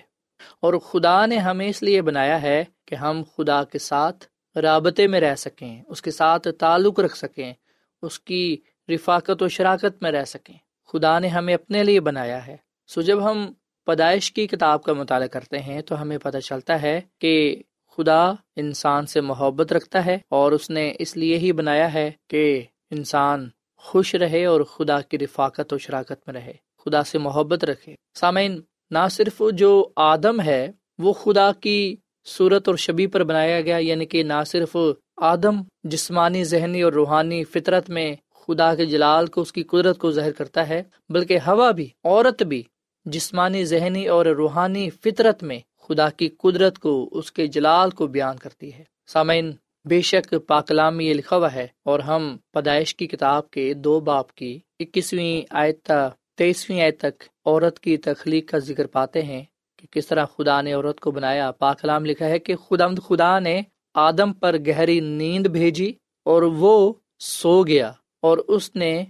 اور 0.62 0.74
خدا 0.74 1.26
نے 1.26 1.38
ہمیں 1.38 1.68
اس 1.68 1.84
لیے 1.84 2.02
بنایا 2.02 2.42
ہے 2.42 2.64
کہ 2.86 2.96
ہم 2.96 3.24
خدا 3.38 3.64
کے 3.64 3.80
ساتھ 3.80 4.26
رابطے 4.58 5.08
میں 5.08 5.20
رہ 5.20 5.36
سکیں، 5.36 5.84
اس 5.88 6.02
کے 6.02 6.12
ساتھ 6.12 6.48
تعلق 6.60 7.00
رکھ 7.00 7.18
سکیں، 7.18 7.54
اس 8.02 8.20
کی 8.20 8.58
رفاقت 8.90 9.44
و 9.44 9.48
شراکت 9.48 10.02
میں 10.02 10.12
رہ 10.12 10.24
سکیں۔ 10.24 10.58
خدا 10.86 11.20
نے 11.20 11.28
ہمیں 11.28 11.54
اپنے 11.54 11.84
لیے 11.84 12.00
بنایا 12.00 12.48
ہے۔ 12.48 12.58
سو 12.88 13.02
جب 13.02 13.32
ہم 13.32 13.54
پیدائش 13.86 14.32
کی 14.32 14.48
کتاب 14.48 14.84
کا 14.84 14.94
مطالعہ 14.94 15.28
کرتے 15.28 15.60
ہیں 15.60 15.82
تو 15.82 16.02
ہمیں 16.02 16.18
پتہ 16.18 16.38
چلتا 16.38 16.82
ہے 16.82 17.02
کہ 17.20 17.64
خدا 17.98 18.32
انسان 18.56 19.06
سے 19.06 19.22
محبت 19.22 19.74
رکھتا 19.74 20.06
ہے 20.06 20.18
اور 20.30 20.52
اس 20.52 20.70
نے 20.70 20.94
اس 21.00 21.18
لیے 21.18 21.38
ہی 21.38 21.52
بنایا 21.52 21.94
ہے 21.94 22.12
کہ 22.30 22.64
انسان 22.92 23.50
خوش 23.78 24.16
رہے 24.16 24.46
اور 24.46 24.62
خدا 24.62 25.02
کی 25.02 25.18
رفاقت 25.20 25.74
و 25.74 25.78
شراکت 25.78 26.28
میں 26.28 26.34
رہے، 26.34 26.54
خدا 26.86 27.04
سے 27.04 27.18
محبت 27.18 27.64
رکھے۔ 27.64 27.96
سامعین، 28.14 28.62
نہ 28.92 29.08
صرف 29.12 29.42
جو 29.54 29.90
آدم 29.96 30.42
ہے، 30.42 30.72
وہ 31.00 31.14
خدا 31.14 31.52
کی 31.52 31.96
صورت 32.26 32.68
اور 32.68 32.76
شبی 32.76 33.08
پر 33.08 33.24
بنایا 33.24 33.62
گیا 33.62 33.78
یعنی 33.78 34.06
کہ 34.06 34.24
نہ 34.24 34.44
صرف 34.46 34.78
آدم 35.18 35.62
جسمانی، 35.84 36.44
ذہنی 36.44 36.82
اور 36.82 36.94
روحانی 36.94 37.44
فطرت 37.44 37.90
میں 37.90 38.16
خدا 38.32 38.76
کے 38.76 38.86
جلال 38.86 39.28
کو، 39.28 39.42
اس 39.42 39.52
کی 39.52 39.64
قدرت 39.64 39.98
کو 39.98 40.12
ظاہر 40.12 40.32
کرتا 40.32 40.68
ہے، 40.70 40.84
بلکہ 41.10 41.38
ہوا 41.38 41.72
بھی، 41.72 41.90
عورت 42.04 42.44
بھی 42.44 42.64
جسمانی، 43.06 43.66
ذہنی 43.66 44.08
اور 44.08 44.26
روحانی 44.26 44.90
فطرت 44.90 45.44
میں 45.44 45.60
خدا 45.88 46.10
کی 46.10 46.30
قدرت 46.30 46.80
کو، 46.80 47.10
اس 47.12 47.32
کے 47.32 47.48
جلال 47.48 47.90
کو 47.90 48.08
بیان 48.08 48.38
کرتی 48.38 48.74
ہے۔ 48.74 48.84
سامعین، 49.08 49.52
بے 49.86 50.02
شک 50.02 50.34
پاکلام 50.48 51.00
یہ 51.00 51.14
لکھا 51.14 51.38
ہوا 51.38 51.54
ہے 51.54 51.68
اور 51.86 52.00
ہم 52.00 52.38
پیدائش 52.54 52.96
کی 52.96 53.08
کتاب 53.08 53.52
کے 53.52 53.74
دو 53.74 54.00
باپ 54.00 54.34
کی 54.36 54.60
اکیسویں 54.80 55.42
آیت 55.50 55.92
تیسویں 56.38 56.82
آیت 56.82 57.00
تک 57.00 57.24
عورت 57.46 57.80
کی 57.80 57.98
تخلیق 57.98 58.50
کا 58.50 58.58
ذکر 58.58 58.88
پاتے 58.88 59.22
ہیں 59.22 59.44
کہ 59.78 59.88
کس 59.92 60.08
طرح 60.08 60.26
خدا 60.26 60.62
نے 60.62 60.74
عورت 60.74 61.00
کو 61.00 61.12
بنایا۔ 61.12 61.52
پاکلام 61.52 62.06
لکھا 62.06 62.26
ہے 62.26 62.40
کہ 62.40 62.56
خدا 62.56 62.88
خدا 62.88 63.40
نے 63.40 63.62
آدم 63.94 64.34
پر 64.34 64.56
گہری 64.68 65.00
نیند 65.00 65.48
بھیجی 65.48 65.94
اور 66.26 66.42
وہ 66.42 66.94
سو 67.20 67.64
گیا 67.64 67.92
اور 68.22 68.38
اس 68.38 68.76
نے 68.76 69.06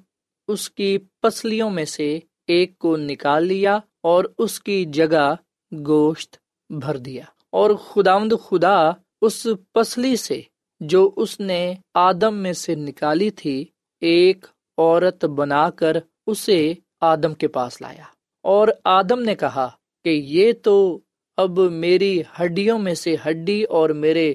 اس 0.47 0.69
کی 0.69 0.97
پسلیوں 1.21 1.69
میں 1.69 1.85
سے 1.85 2.19
ایک 2.47 2.77
کو 2.77 2.97
نکال 2.97 3.47
لیا 3.47 3.79
اور 4.03 4.25
اس 4.37 4.59
کی 4.59 4.85
جگہ 4.85 5.35
گوشت 5.71 6.37
بھر 6.69 6.97
دیا۔ 6.97 7.23
اور 7.51 7.71
خداوند 7.71 8.33
خدا 8.43 8.89
اس 9.21 9.47
پسلی 9.73 10.15
سے 10.15 10.41
جو 10.79 11.11
اس 11.15 11.39
نے 11.39 11.73
آدم 11.93 12.35
میں 12.35 12.53
سے 12.53 12.75
نکالی 12.75 13.29
تھی، 13.29 13.65
ایک 14.01 14.45
عورت 14.77 15.25
بنا 15.25 15.69
کر 15.69 15.97
اسے 16.27 16.73
آدم 17.01 17.33
کے 17.33 17.47
پاس 17.47 17.81
لایا۔ 17.81 18.03
اور 18.43 18.67
آدم 18.83 19.19
نے 19.19 19.35
کہا 19.35 19.69
کہ 20.03 20.09
یہ 20.09 20.53
تو 20.63 20.99
اب 21.37 21.59
میری 21.59 22.21
ہڈیوں 22.21 22.79
میں 22.79 22.93
سے 22.93 23.15
ہڈی 23.27 23.63
اور 23.63 23.89
میرے 23.89 24.33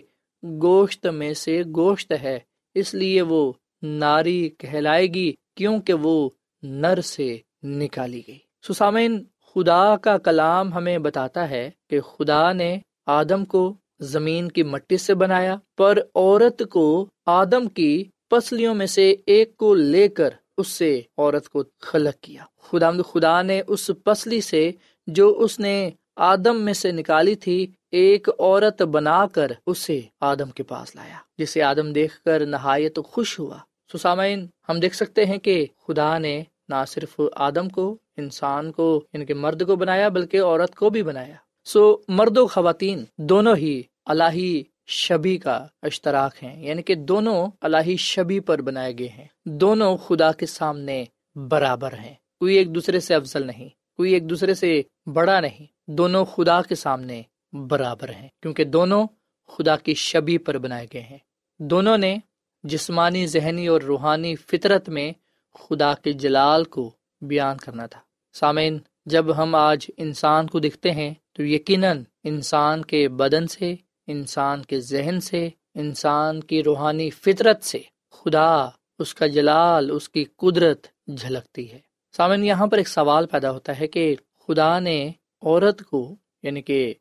گوشت 0.62 1.07
میں 1.07 1.35
سے 1.35 1.62
گوشت 1.77 2.12
ہے، 2.23 2.38
اس 2.75 2.95
لیے 2.95 3.23
وہ 3.23 3.53
ناری 3.83 4.49
کہلائے 4.49 5.07
گی 5.07 5.33
کیونکہ 5.57 5.92
وہ 5.92 6.31
نر 6.62 7.01
سے 7.01 7.38
نکالی 7.62 8.23
گئی۔ 8.29 8.38
سسامین 8.68 9.25
خدا 9.55 9.97
کا 9.97 10.19
کلام 10.19 10.73
ہمیں 10.73 10.99
بتاتا 10.99 11.51
ہے 11.51 11.71
کہ 11.91 12.01
خدا 12.01 12.53
نے 12.53 12.79
آدم 13.07 13.45
کو 13.45 13.75
زمین 14.01 14.49
کی 14.49 14.62
مٹی 14.62 14.97
سے 14.97 15.15
بنایا 15.15 15.57
پر 15.79 15.99
عورت 16.15 16.62
کو 16.71 17.07
آدم 17.27 17.69
کی 17.69 18.05
پسلیوں 18.31 18.75
میں 18.75 18.87
سے 18.87 19.15
ایک 19.27 19.57
کو 19.57 19.75
لے 19.75 20.09
کر 20.09 20.31
اس 20.59 20.69
سے 20.69 21.01
عورت 21.19 21.49
کو 21.49 21.65
خلق 21.81 22.23
کیا۔ 22.23 22.45
خدا 22.62 22.91
خدا 22.91 23.43
نے 23.43 23.62
اس 23.67 23.91
پسلی 24.05 24.41
سے 24.41 24.71
جو 25.07 25.38
اس 25.38 25.61
نے 25.61 25.91
آدم 26.17 26.61
میں 26.61 26.73
سے 26.73 26.93
نکالی 26.93 27.35
تھی، 27.35 27.67
ایک 27.91 28.29
عورت 28.38 28.83
بنا 28.83 29.27
کر 29.27 29.53
اسے 29.67 30.01
آدم 30.21 30.51
کے 30.51 30.62
پاس 30.62 30.97
لایا، 30.97 31.17
جسے 31.38 31.62
آدم 31.62 31.93
دیکھ 31.93 32.23
کر 32.23 32.47
نہایت 32.47 32.99
خوش 33.05 33.38
ہوا۔ 33.38 33.59
سسامین 33.93 34.47
ہم 34.69 34.81
دیکھ 34.81 34.97
سکتے 34.97 35.27
ہیں 35.27 35.38
کہ 35.38 35.67
خدا 35.87 36.19
نے 36.19 36.43
نہ 36.69 36.85
صرف 36.88 37.21
آدم 37.35 37.69
کو 37.69 37.97
انسان 38.16 38.72
کو 38.72 39.05
یعنی 39.12 39.22
ان 39.22 39.27
کے 39.27 39.35
مرد 39.35 39.66
کو 39.66 39.77
بنایا، 39.77 40.09
بلکہ 40.09 40.42
عورت 40.42 40.75
کو 40.75 40.90
بھی 40.90 41.03
بنایا۔ 41.03 41.35
سو 41.64 41.98
مرد 42.09 42.38
و 42.38 42.46
خواتین 42.46 43.05
دونوں 43.18 43.57
ہی 43.57 43.83
الہی 44.07 44.62
شبی 44.87 45.37
کا 45.37 45.66
اشتراک 45.83 46.44
ہیں۔ 46.44 46.64
یعنی 46.64 46.83
کہ 46.83 46.94
دونوں 46.94 47.46
الہی 47.61 47.96
شبی 47.96 48.40
پر 48.40 48.62
بنائے 48.62 48.98
گئے 48.98 49.09
ہیں۔ 49.09 49.27
دونوں 49.46 49.96
خدا 49.96 50.33
کے 50.33 50.46
سامنے 50.46 51.05
برابر 51.35 51.92
ہیں۔ 51.92 52.14
کوئی 52.40 52.57
ایک 52.57 52.75
دوسرے 52.75 53.01
سے 53.01 53.14
افضل 53.14 53.46
نہیں، 53.46 53.68
کوئی 53.96 54.12
ایک 54.12 54.31
دوسرے 54.31 54.55
سے 54.55 54.83
بڑا 55.07 55.40
نہیں۔ 55.40 55.90
دونوں 55.90 56.25
خدا 56.25 56.62
کے 56.62 56.75
سامنے 56.75 57.22
برابر 57.53 58.09
ہیں، 58.09 58.29
کیونکہ 58.42 58.64
دونوں 58.64 59.07
خدا 59.48 59.77
کی 59.77 59.94
شبی 59.94 60.38
پر 60.38 60.59
بنائے 60.59 60.87
گئے 60.92 61.03
ہیں۔ 61.03 61.18
دونوں 61.59 61.98
نے 61.98 62.16
جسمانی، 62.62 63.27
ذہنی 63.27 63.66
اور 63.66 63.81
روحانی 63.81 64.37
فطرت 64.37 64.88
میں 64.88 65.12
خدا 65.59 65.94
کے 65.94 66.12
جلال 66.12 66.64
کو 66.64 66.94
بیان 67.23 67.57
کرنا 67.57 67.87
تھا۔ 67.87 68.01
سامعین، 68.33 68.79
جب 69.07 69.37
ہم 69.37 69.55
آج 69.55 69.91
انسان 69.97 70.47
کو 70.47 70.59
دکھتے 70.59 70.91
ہیں 70.91 71.15
تو 71.33 71.43
یقیناً 71.43 72.03
انسان 72.25 72.85
کے 72.85 73.09
بدن 73.09 73.47
سے، 73.47 73.75
انسان 74.07 74.63
کے 74.63 74.81
ذہن 74.81 75.21
سے، 75.21 75.49
انسان 75.75 76.41
کی 76.41 76.63
روحانی 76.63 77.11
فطرت 77.11 77.63
سے 77.63 77.79
خدا 78.11 78.69
اس 78.99 79.15
کا 79.15 79.27
جلال، 79.27 79.91
اس 79.91 80.09
کی 80.09 80.25
قدرت 80.37 80.87
جھلکتی 81.21 81.73
ہے۔ 81.73 81.79
سامن 82.17 82.45
یہاں 82.45 82.67
پر 82.67 82.79
ایک 82.79 82.89
سوال 82.89 83.27
پیدا 83.27 83.51
ہوتا 83.51 83.81
ہے 83.81 83.87
کہ 83.87 84.17
خدا 84.47 84.79
نے 84.79 85.13
عورت 85.43 85.83
کو 85.83 86.17
یعنی 86.43 86.63
کہ 86.63 86.95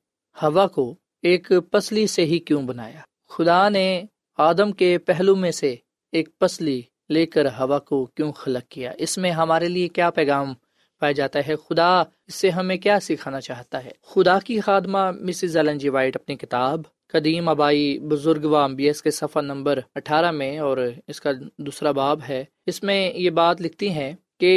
ہوا 0.43 0.67
کو، 0.67 0.95
ایک 1.21 1.51
پسلی 1.71 2.07
سے 2.07 2.25
ہی 2.25 2.39
کیوں 2.39 2.61
بنایا؟ 2.61 2.99
خدا 3.29 3.69
نے 3.69 4.03
آدم 4.37 4.71
کے 4.71 4.97
پہلو 4.97 5.35
میں 5.35 5.51
سے 5.51 5.75
ایک 6.11 6.39
پسلی 6.39 6.81
لے 7.11 7.25
کر 7.25 7.45
ہوا 7.59 7.79
کو 7.79 8.05
کیوں 8.07 8.31
خلق 8.31 8.67
کیا؟ 8.69 8.91
اس 8.97 9.17
میں 9.17 9.31
ہمارے 9.31 9.67
لیے 9.67 9.87
کیا 9.89 10.09
پیغام 10.09 10.53
پایا 11.01 11.11
جاتا 11.11 11.39
ہے؟ 11.47 11.55
خدا 11.67 11.91
اس 11.99 12.35
سے 12.35 12.49
ہمیں 12.49 12.77
کیا 12.77 12.99
سکھانا 13.01 13.39
چاہتا 13.41 13.83
ہے؟ 13.85 13.91
خدا 14.03 14.37
کی 14.39 14.59
خادمہ 14.59 15.09
مسز 15.19 15.57
ایلن 15.57 15.77
جی 15.77 15.89
وائٹ 15.89 16.15
اپنی 16.15 16.35
کتاب 16.35 16.81
قدیم 17.13 17.49
آبائی 17.49 17.97
بزرگ 17.99 18.45
و 18.45 18.55
امبیس 18.55 19.01
کے 19.01 19.11
صفحہ 19.11 19.41
نمبر 19.41 19.79
اٹھارہ 19.95 20.31
میں، 20.31 20.57
اور 20.59 20.77
اس 21.07 21.21
کا 21.21 21.31
دوسرا 21.57 21.91
باب 21.91 22.19
ہے۔ 22.29 22.43
اس 22.65 22.81
میں 22.83 22.99
یہ 23.15 23.29
بات 23.29 23.61
لکھتی 23.61 23.89
ہیں 23.89 24.11
کہ 24.39 24.51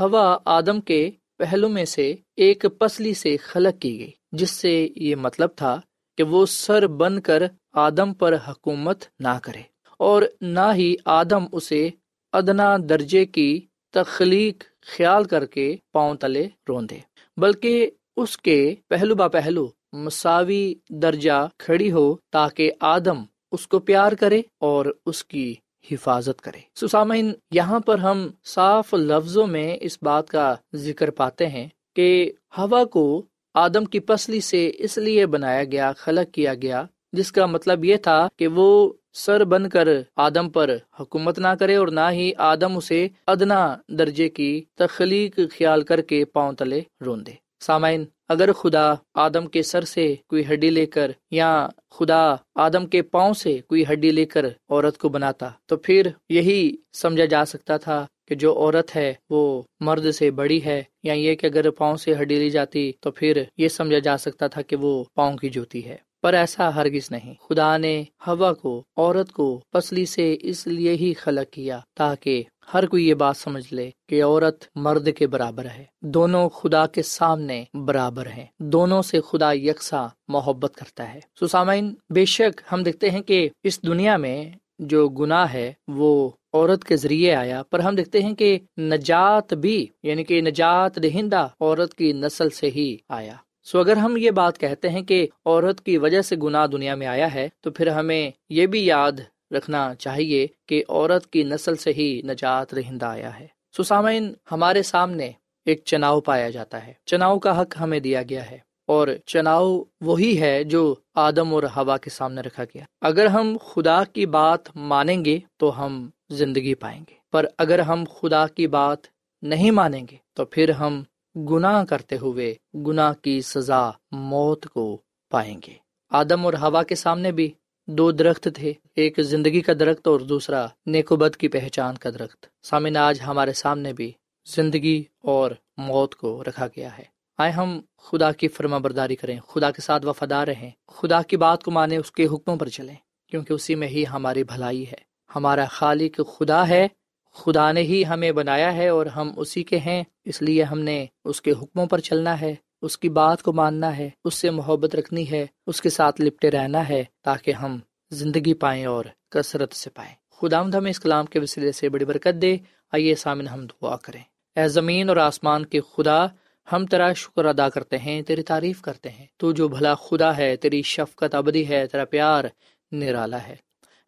ہوا 0.00 0.26
آدم 0.44 0.80
کے 0.80 1.10
پہلو 1.38 1.68
میں 1.68 1.84
سے 1.84 2.14
ایک 2.36 2.64
پسلی 2.78 3.14
سے 3.14 3.36
خلق 3.42 3.80
کی 3.82 3.98
گئی، 3.98 4.10
جس 4.32 4.50
سے 4.50 4.72
یہ 4.96 5.14
مطلب 5.16 5.54
تھا 5.56 5.80
کہ 6.18 6.22
وہ 6.22 6.44
سر 6.46 6.86
بن 6.86 7.20
کر 7.20 7.42
آدم 7.78 8.12
پر 8.14 8.36
حکومت 8.48 9.04
نہ 9.20 9.38
کرے۔ 9.42 9.62
اور 9.98 10.22
نہ 10.40 10.72
ہی 10.74 10.94
آدم 11.04 11.44
اسے 11.52 11.88
ادنا 12.32 12.76
درجے 12.88 13.24
کی 13.26 13.60
تخلیق 13.94 14.64
خیال 14.86 15.24
کر 15.24 15.44
کے 15.46 15.74
پاؤں 15.92 16.14
تلے 16.14 16.48
روندے، 16.68 16.98
بلکہ 17.36 17.90
اس 18.16 18.36
کے 18.38 18.74
پہلو 18.88 19.14
با 19.14 19.28
پہلو 19.28 19.66
مساوی 19.92 20.74
درجہ 21.02 21.46
کھڑی 21.58 21.90
ہو 21.92 22.14
تاکہ 22.30 22.72
آدم 22.80 23.22
اس 23.52 23.66
کو 23.68 23.78
پیار 23.78 24.12
کرے 24.12 24.40
اور 24.60 24.86
اس 25.06 25.24
کی 25.24 25.54
حفاظت 25.90 26.40
کرے۔ 26.40 26.60
سسامین 26.74 27.32
یہاں 27.50 27.80
پر 27.80 27.98
ہم 27.98 28.26
صاف 28.44 28.94
لفظوں 28.94 29.46
میں 29.46 29.76
اس 29.80 29.98
بات 30.02 30.28
کا 30.28 30.54
ذکر 30.74 31.10
پاتے 31.10 31.46
ہیں 31.46 31.66
کہ 31.96 32.32
ہوا 32.58 32.84
کو 32.84 33.22
آدم 33.54 33.84
کی 33.84 34.00
پسلی 34.00 34.40
سے 34.40 34.70
اس 34.78 34.98
لیے 34.98 35.26
بنایا 35.26 35.64
گیا، 35.64 35.92
خلق 35.92 36.34
کیا 36.34 36.54
گیا، 36.54 36.84
جس 37.12 37.32
کا 37.32 37.46
مطلب 37.46 37.84
یہ 37.84 37.96
تھا 37.96 38.26
کہ 38.36 38.48
وہ 38.48 38.92
سر 39.14 39.44
بن 39.44 39.68
کر 39.68 39.88
آدم 40.16 40.48
پر 40.50 40.70
حکومت 41.00 41.38
نہ 41.38 41.48
کرے 41.60 41.74
اور 41.76 41.88
نہ 41.88 42.08
ہی 42.12 42.32
آدم 42.38 42.76
اسے 42.76 43.06
ادنا 43.26 43.60
درجے 43.88 44.28
کی 44.28 44.64
تخلیق 44.74 45.38
خیال 45.58 45.82
کر 45.82 46.00
کے 46.00 46.24
پاؤں 46.24 46.52
تلے 46.52 46.80
رون 47.06 47.26
دے 47.26 47.32
سامعین، 47.60 48.04
اگر 48.28 48.52
خدا 48.52 48.94
آدم 49.14 49.46
کے 49.46 49.62
سر 49.62 49.84
سے 49.84 50.14
کوئی 50.28 50.42
ہڈی 50.52 50.70
لے 50.70 50.86
کر 50.86 51.10
یا 51.30 51.68
خدا 51.90 52.22
آدم 52.54 52.86
کے 52.86 53.02
پاؤں 53.02 53.32
سے 53.32 53.58
کوئی 53.68 53.84
ہڈی 53.92 54.10
لے 54.10 54.24
کر 54.24 54.46
عورت 54.46 54.98
کو 54.98 55.08
بناتا، 55.08 55.48
تو 55.66 55.76
پھر 55.76 56.08
یہی 56.28 56.76
سمجھا 56.92 57.24
جا 57.24 57.44
سکتا 57.44 57.76
تھا 57.76 58.06
کہ 58.28 58.34
جو 58.34 58.52
عورت 58.52 58.96
ہے 58.96 59.12
وہ 59.30 59.62
مرد 59.80 60.10
سے 60.12 60.30
بڑی 60.30 60.64
ہے 60.64 60.82
یا 61.02 61.12
یہ 61.12 61.34
کہ 61.34 61.46
اگر 61.46 61.70
پاؤں 61.70 61.96
سے 61.96 62.14
ہڈی 62.22 62.38
لی 62.38 62.50
جاتی 62.50 62.90
تو 63.00 63.10
پھر 63.10 63.42
یہ 63.56 63.68
سمجھا 63.68 63.98
جا 63.98 64.16
سکتا 64.18 64.46
تھا 64.46 64.62
کہ 64.62 64.76
وہ 64.76 64.92
پاؤں 65.14 65.36
کی 65.36 65.48
جوتی 65.48 65.84
ہے۔ 65.88 65.96
پر 66.24 66.34
ایسا 66.34 66.74
ہرگز 66.74 67.10
نہیں۔ 67.10 67.34
خدا 67.48 67.76
نے 67.76 68.04
ہوا 68.26 68.52
کو، 68.52 68.82
عورت 68.96 69.32
کو 69.32 69.60
پسلی 69.72 70.06
سے 70.06 70.36
اس 70.40 70.66
لیے 70.66 70.92
ہی 70.92 71.14
خلق 71.14 71.52
کیا 71.52 71.80
تاکہ 71.96 72.42
ہر 72.74 72.86
کوئی 72.86 73.08
یہ 73.08 73.14
بات 73.14 73.36
سمجھ 73.36 73.74
لے 73.74 73.90
کہ 74.08 74.24
عورت 74.24 74.64
مرد 74.74 75.08
کے 75.16 75.26
برابر 75.26 75.64
ہے۔ 75.64 75.84
دونوں 76.02 76.48
خدا 76.48 76.86
کے 76.86 77.02
سامنے 77.02 77.64
برابر 77.74 78.26
ہیں۔ 78.26 78.46
دونوں 78.58 79.02
سے 79.02 79.20
خدا 79.20 79.52
یکساں 79.52 80.08
محبت 80.28 80.74
کرتا 80.74 81.14
ہے۔ 81.14 81.20
سسامین 81.40 81.94
بے 82.10 82.24
شک 82.24 82.60
ہم 82.72 82.82
دیکھتے 82.82 83.10
ہیں 83.10 83.22
کہ 83.22 83.48
اس 83.62 83.82
دنیا 83.82 84.16
میں 84.16 84.50
جو 84.78 85.08
گناہ 85.08 85.52
ہے، 85.52 85.72
وہ 85.88 86.30
عورت 86.52 86.84
کے 86.84 86.96
ذریعے 86.96 87.34
آیا، 87.34 87.62
پر 87.70 87.78
ہم 87.78 87.94
دیکھتے 87.94 88.22
ہیں 88.22 88.34
کہ 88.34 88.58
نجات 88.78 89.54
بھی 89.54 89.86
یعنی 90.02 90.24
کہ 90.24 90.40
نجات 90.40 91.02
دہندہ 91.02 91.48
عورت 91.60 91.94
کی 91.94 92.12
نسل 92.12 92.50
سے 92.50 92.70
ہی 92.70 92.96
آیا۔ 93.08 93.34
سو 93.66 93.78
اگر 93.78 93.96
ہم 93.96 94.16
یہ 94.16 94.30
بات 94.30 94.58
کہتے 94.58 94.88
ہیں 94.88 95.02
کہ 95.02 95.26
عورت 95.44 95.80
کی 95.80 95.96
وجہ 95.98 96.20
سے 96.22 96.36
گناہ 96.36 96.66
دنیا 96.66 96.94
میں 96.94 97.06
آیا 97.06 97.32
ہے، 97.34 97.48
تو 97.60 97.70
پھر 97.70 97.88
ہمیں 97.88 98.30
یہ 98.48 98.66
بھی 98.66 98.84
یاد 98.86 99.20
رکھنا 99.52 99.94
چاہیے 99.94 100.46
کہ 100.68 100.82
عورت 100.88 101.26
کی 101.26 101.42
نسل 101.42 101.76
سے 101.76 101.92
ہی 101.92 102.10
نجات 102.24 102.74
رہندہ 102.74 103.06
آیا 103.06 103.38
ہے۔ 103.40 103.46
سسامین 103.74 104.32
ہمارے 104.52 104.82
سامنے 104.82 105.30
ایک 105.66 105.82
چناؤ 105.84 106.20
پایا 106.20 106.50
جاتا 106.50 106.86
ہے۔ 106.86 106.92
چناؤ 107.06 107.38
کا 107.38 107.60
حق 107.60 107.74
ہمیں 107.80 107.98
دیا 108.00 108.22
گیا 108.22 108.50
ہے، 108.50 108.58
اور 108.88 109.08
چناؤ 109.26 109.82
وہی 110.00 110.38
ہے 110.40 110.62
جو 110.64 110.94
آدم 111.14 111.54
اور 111.54 111.62
ہوا 111.76 111.96
کے 111.96 112.10
سامنے 112.10 112.40
رکھا 112.40 112.64
گیا۔ 112.64 112.84
اگر 113.00 113.26
ہم 113.26 113.56
خدا 113.64 114.02
کی 114.04 114.26
بات 114.26 114.76
مانیں 114.76 115.24
گے 115.24 115.38
تو 115.56 115.70
ہم 115.78 116.06
زندگی 116.30 116.74
پائیں 116.74 117.00
گے، 117.00 117.14
پر 117.32 117.46
اگر 117.58 117.78
ہم 117.80 118.04
خدا 118.12 118.46
کی 118.46 118.66
بات 118.68 119.06
نہیں 119.42 119.70
مانیں 119.70 120.02
گے 120.10 120.16
تو 120.34 120.44
پھر 120.44 120.70
ہم 120.72 121.02
گناہ 121.36 121.84
کرتے 121.84 122.16
ہوئے 122.16 122.54
گناہ 122.74 123.12
کی 123.12 123.40
سزا 123.40 123.90
موت 124.12 124.66
کو 124.66 125.02
پائیں 125.30 125.60
گے۔ 125.66 125.72
آدم 126.10 126.44
اور 126.44 126.52
ہوا 126.52 126.82
کے 126.82 126.94
سامنے 126.94 127.32
بھی 127.32 127.52
دو 127.86 128.10
درخت 128.10 128.48
تھے، 128.54 128.72
ایک 128.94 129.20
زندگی 129.20 129.60
کا 129.60 129.72
درخت 129.80 130.08
اور 130.08 130.20
دوسرا 130.20 130.66
نیکوبت 130.86 131.36
کی 131.36 131.48
پہچان 131.48 131.98
کا 131.98 132.10
درخت۔ 132.10 132.46
سامن 132.62 132.96
آج 132.96 133.20
ہمارے 133.26 133.52
سامنے 133.52 133.92
بھی 133.92 134.12
زندگی 134.56 135.04
اور 135.22 135.50
موت 135.76 136.14
کو 136.14 136.44
رکھا 136.44 136.66
گیا 136.66 136.98
ہے۔ 136.98 137.14
آئے 137.38 137.52
ہم 137.52 137.80
خدا 137.98 138.32
کی 138.32 138.48
فرما 138.48 138.78
برداری 138.78 139.16
کریں، 139.16 139.40
خدا 139.40 139.70
کے 139.70 139.82
ساتھ 139.82 140.06
وفادار 140.06 140.46
رہیں، 140.46 140.70
خدا 140.88 141.22
کی 141.22 141.36
بات 141.36 141.64
کو 141.64 141.70
مانے 141.70 141.96
اس 141.96 142.12
کے 142.12 142.26
حکموں 142.26 142.56
پر 142.56 142.68
چلیں، 142.68 142.94
کیونکہ 143.26 143.52
اسی 143.52 143.74
میں 143.74 143.88
ہی 143.88 144.04
ہماری 144.12 144.44
بھلائی 144.44 144.86
ہے۔ 144.86 145.14
ہمارا 145.36 145.64
خالق 145.64 146.20
خدا 146.36 146.68
ہے 146.68 146.88
خدا 147.34 147.72
نے 147.72 147.80
ہی 147.80 148.06
ہمیں 148.06 148.32
بنایا 148.32 148.74
ہے 148.74 148.88
اور 148.88 149.06
ہم 149.06 149.32
اسی 149.36 149.62
کے 149.62 149.78
ہیں، 149.78 150.04
اس 150.24 150.42
لیے 150.42 150.62
ہم 150.62 150.80
نے 150.80 151.06
اس 151.24 151.42
کے 151.42 151.50
حکموں 151.50 151.86
پر 151.86 151.98
چلنا 151.98 152.40
ہے، 152.40 152.54
اس 152.82 152.98
کی 152.98 153.08
بات 153.08 153.42
کو 153.42 153.52
ماننا 153.52 153.96
ہے، 153.96 154.10
اس 154.24 154.34
سے 154.34 154.50
محبت 154.50 154.96
رکھنی 154.96 155.30
ہے، 155.30 155.46
اس 155.66 155.82
کے 155.82 155.90
ساتھ 155.90 156.20
لپٹے 156.20 156.50
رہنا 156.50 156.88
ہے 156.88 157.04
تاکہ 157.22 157.50
ہم 157.50 157.78
زندگی 158.10 158.54
پائیں 158.54 158.86
اور 158.86 159.04
کثرت 159.30 159.72
سے 159.72 159.90
پائیں۔ 159.90 160.14
خدا 160.40 160.60
ہمیں 160.60 160.90
اس 160.90 161.00
کلام 161.00 161.26
کے 161.26 161.38
وسیلے 161.38 161.72
سے 161.72 161.88
بڑی 161.88 162.04
برکت 162.04 162.42
دے۔ 162.42 162.56
آئیے 162.92 163.14
سامن 163.14 163.48
ہم 163.48 163.66
دعا 163.66 163.96
کریں۔ 163.96 164.20
اے 164.56 164.68
زمین 164.68 165.08
اور 165.08 165.16
آسمان 165.16 165.66
کے 165.66 165.80
خدا، 165.80 166.26
ہم 166.72 166.86
تیرا 166.86 167.12
شکر 167.12 167.44
ادا 167.44 167.68
کرتے 167.68 167.98
ہیں، 167.98 168.22
تیری 168.22 168.42
تعریف 168.42 168.82
کرتے 168.82 169.10
ہیں۔ 169.10 169.26
تو 169.36 169.52
جو 169.52 169.68
بھلا 169.68 169.94
خدا 169.94 170.36
ہے، 170.36 170.56
تیری 170.56 170.82
شفقت 170.82 171.34
ابدی 171.34 171.68
ہے، 171.68 171.86
تیرا 171.86 172.04
پیار 172.04 172.44
نرالا 172.92 173.42
ہے۔ 173.42 173.56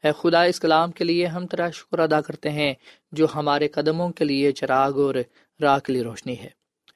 اے 0.07 0.12
خدا، 0.23 0.42
اس 0.42 0.61
کلام 0.61 0.90
کے 0.90 1.05
لیے 1.05 1.27
ہم 1.27 1.47
تیرا 1.47 1.71
شکر 1.71 1.99
ادا 1.99 2.21
کرتے 2.21 2.51
ہیں، 2.51 2.75
جو 3.12 3.27
ہمارے 3.35 3.69
قدموں 3.69 4.11
کے 4.11 4.25
لیے 4.25 4.53
چراغ 4.53 5.01
اور 5.01 5.14
راہ 5.62 5.79
کے 5.79 5.92
لیے 5.92 6.03
روشنی 6.03 6.38
ہے۔ 6.38 6.49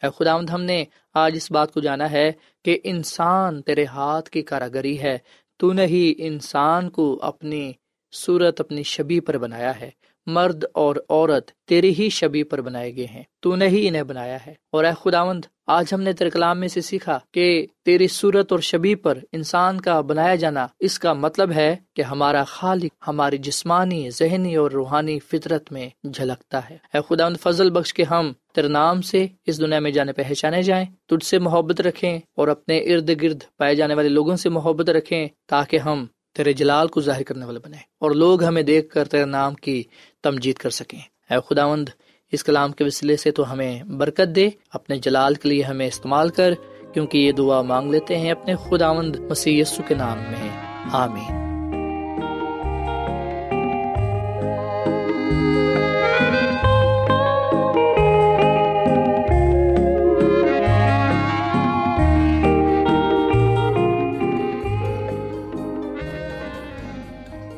اے 0.02 0.08
خدا 0.16 0.34
ہم 0.34 0.62
نے 0.62 0.84
آج 1.14 1.32
اس 1.36 1.50
بات 1.50 1.72
کو 1.72 1.80
جانا 1.80 2.10
ہے 2.10 2.32
کہ 2.64 2.78
انسان 2.84 3.62
تیرے 3.62 3.84
ہاتھ 3.84 4.30
کی 4.30 4.42
کاراگری 4.42 5.00
ہے۔ 5.00 5.18
تو 5.56 5.72
نے 5.72 5.86
ہی 5.86 6.14
انسان 6.18 6.90
کو 6.90 7.18
اپنی 7.22 7.72
صورت، 8.12 8.60
اپنی 8.60 8.82
شبی 8.82 9.20
پر 9.20 9.38
بنایا 9.38 9.80
ہے۔ 9.80 9.90
مرد 10.26 10.64
اور 10.74 10.96
عورت 11.08 11.50
تیری 11.50 11.94
ہی 11.98 12.08
شبی 12.08 12.42
پر 12.42 12.60
بنائے 12.60 12.96
گئے 12.96 13.06
ہیں۔ 13.06 13.22
تو 13.40 13.56
نے 13.56 13.68
ہی 13.68 13.88
انہیں 13.88 14.02
بنایا 14.02 14.38
ہے۔ 14.46 14.54
اور 14.72 14.84
اے 14.84 14.92
خداوند، 15.00 15.44
آج 15.66 15.84
ہم 15.92 16.00
نے 16.00 16.12
تیرے 16.12 16.30
کلام 16.30 16.60
میں 16.60 16.68
سے 16.68 16.80
سیکھا 16.80 17.18
کہ 17.32 17.66
تیری 17.84 18.08
صورت 18.08 18.52
اور 18.52 18.60
شبی 18.60 18.94
پر 18.94 19.18
انسان 19.32 19.80
کا 19.80 20.00
بنایا 20.00 20.34
جانا 20.34 20.66
اس 20.80 20.98
کا 20.98 21.12
مطلب 21.12 21.52
ہے 21.52 21.76
کہ 21.96 22.02
ہمارا 22.02 22.44
خالق 22.44 23.08
ہماری 23.08 23.38
جسمانی، 23.38 24.10
ذہنی 24.10 24.56
اور 24.56 24.70
روحانی 24.70 25.18
فطرت 25.18 25.72
میں 25.72 25.88
جھلکتا 26.04 26.70
ہے۔ 26.70 26.76
اے 26.94 27.00
خداوند، 27.08 27.36
فضل 27.42 27.70
بخش 27.70 27.94
کے 27.94 28.04
ہم 28.04 28.32
تیرے 28.54 28.68
نام 28.68 29.02
سے 29.02 29.26
اس 29.46 29.60
دنیا 29.60 29.78
میں 29.78 29.90
جانے 29.90 30.12
پہچانے 30.12 30.62
جائیں، 30.62 30.86
تجھ 31.08 31.26
سے 31.26 31.38
محبت 31.38 31.80
رکھیں 31.80 32.18
اور 32.36 32.48
اپنے 32.48 32.78
ارد 32.78 33.10
گرد 33.22 33.38
پائے 33.56 33.74
جانے 33.74 33.94
والے 33.94 34.08
لوگوں 34.08 34.36
سے 34.36 34.48
محبت 34.48 34.90
رکھیں 34.90 35.28
تاکہ 35.48 35.78
ہم 35.78 36.06
تیرے 36.36 36.52
جلال 36.52 36.88
کو 36.88 37.00
ظاہر 37.00 37.22
کرنے 37.22 37.44
والے 37.44 37.58
بنے 37.58 37.76
اور 37.98 38.10
لوگ 38.10 38.44
ہمیں 38.44 38.62
دیکھ 38.62 38.88
کر 38.88 39.08
تیرے 39.08 39.24
نام 39.24 39.54
کی 39.54 39.84
تمجید 40.22 40.56
کر 40.56 40.70
سکیں۔ 40.70 40.98
اے 41.30 41.36
خداوند، 41.50 41.88
اس 42.32 42.44
کلام 42.44 42.72
کے 42.72 42.84
وسیلے 42.84 43.16
سے 43.16 43.30
تو 43.30 43.52
ہمیں 43.52 43.82
برکت 43.82 44.36
دے، 44.36 44.50
اپنے 44.72 44.96
جلال 44.96 45.34
کے 45.34 45.48
لیے 45.48 45.62
ہمیں 45.62 45.86
استعمال 45.86 46.28
کر، 46.28 46.50
کیونکہ 46.94 47.18
یہ 47.18 47.32
دعا 47.32 47.62
مانگ 47.62 47.90
لیتے 47.90 48.18
ہیں 48.18 48.30
اپنے 48.30 48.54
خداوند 48.56 49.16
مسیح 49.16 49.60
یسو 49.60 49.82
کے 49.88 49.94
نام 49.94 50.18
میں۔ 50.18 50.48
آمین۔ 50.92 51.50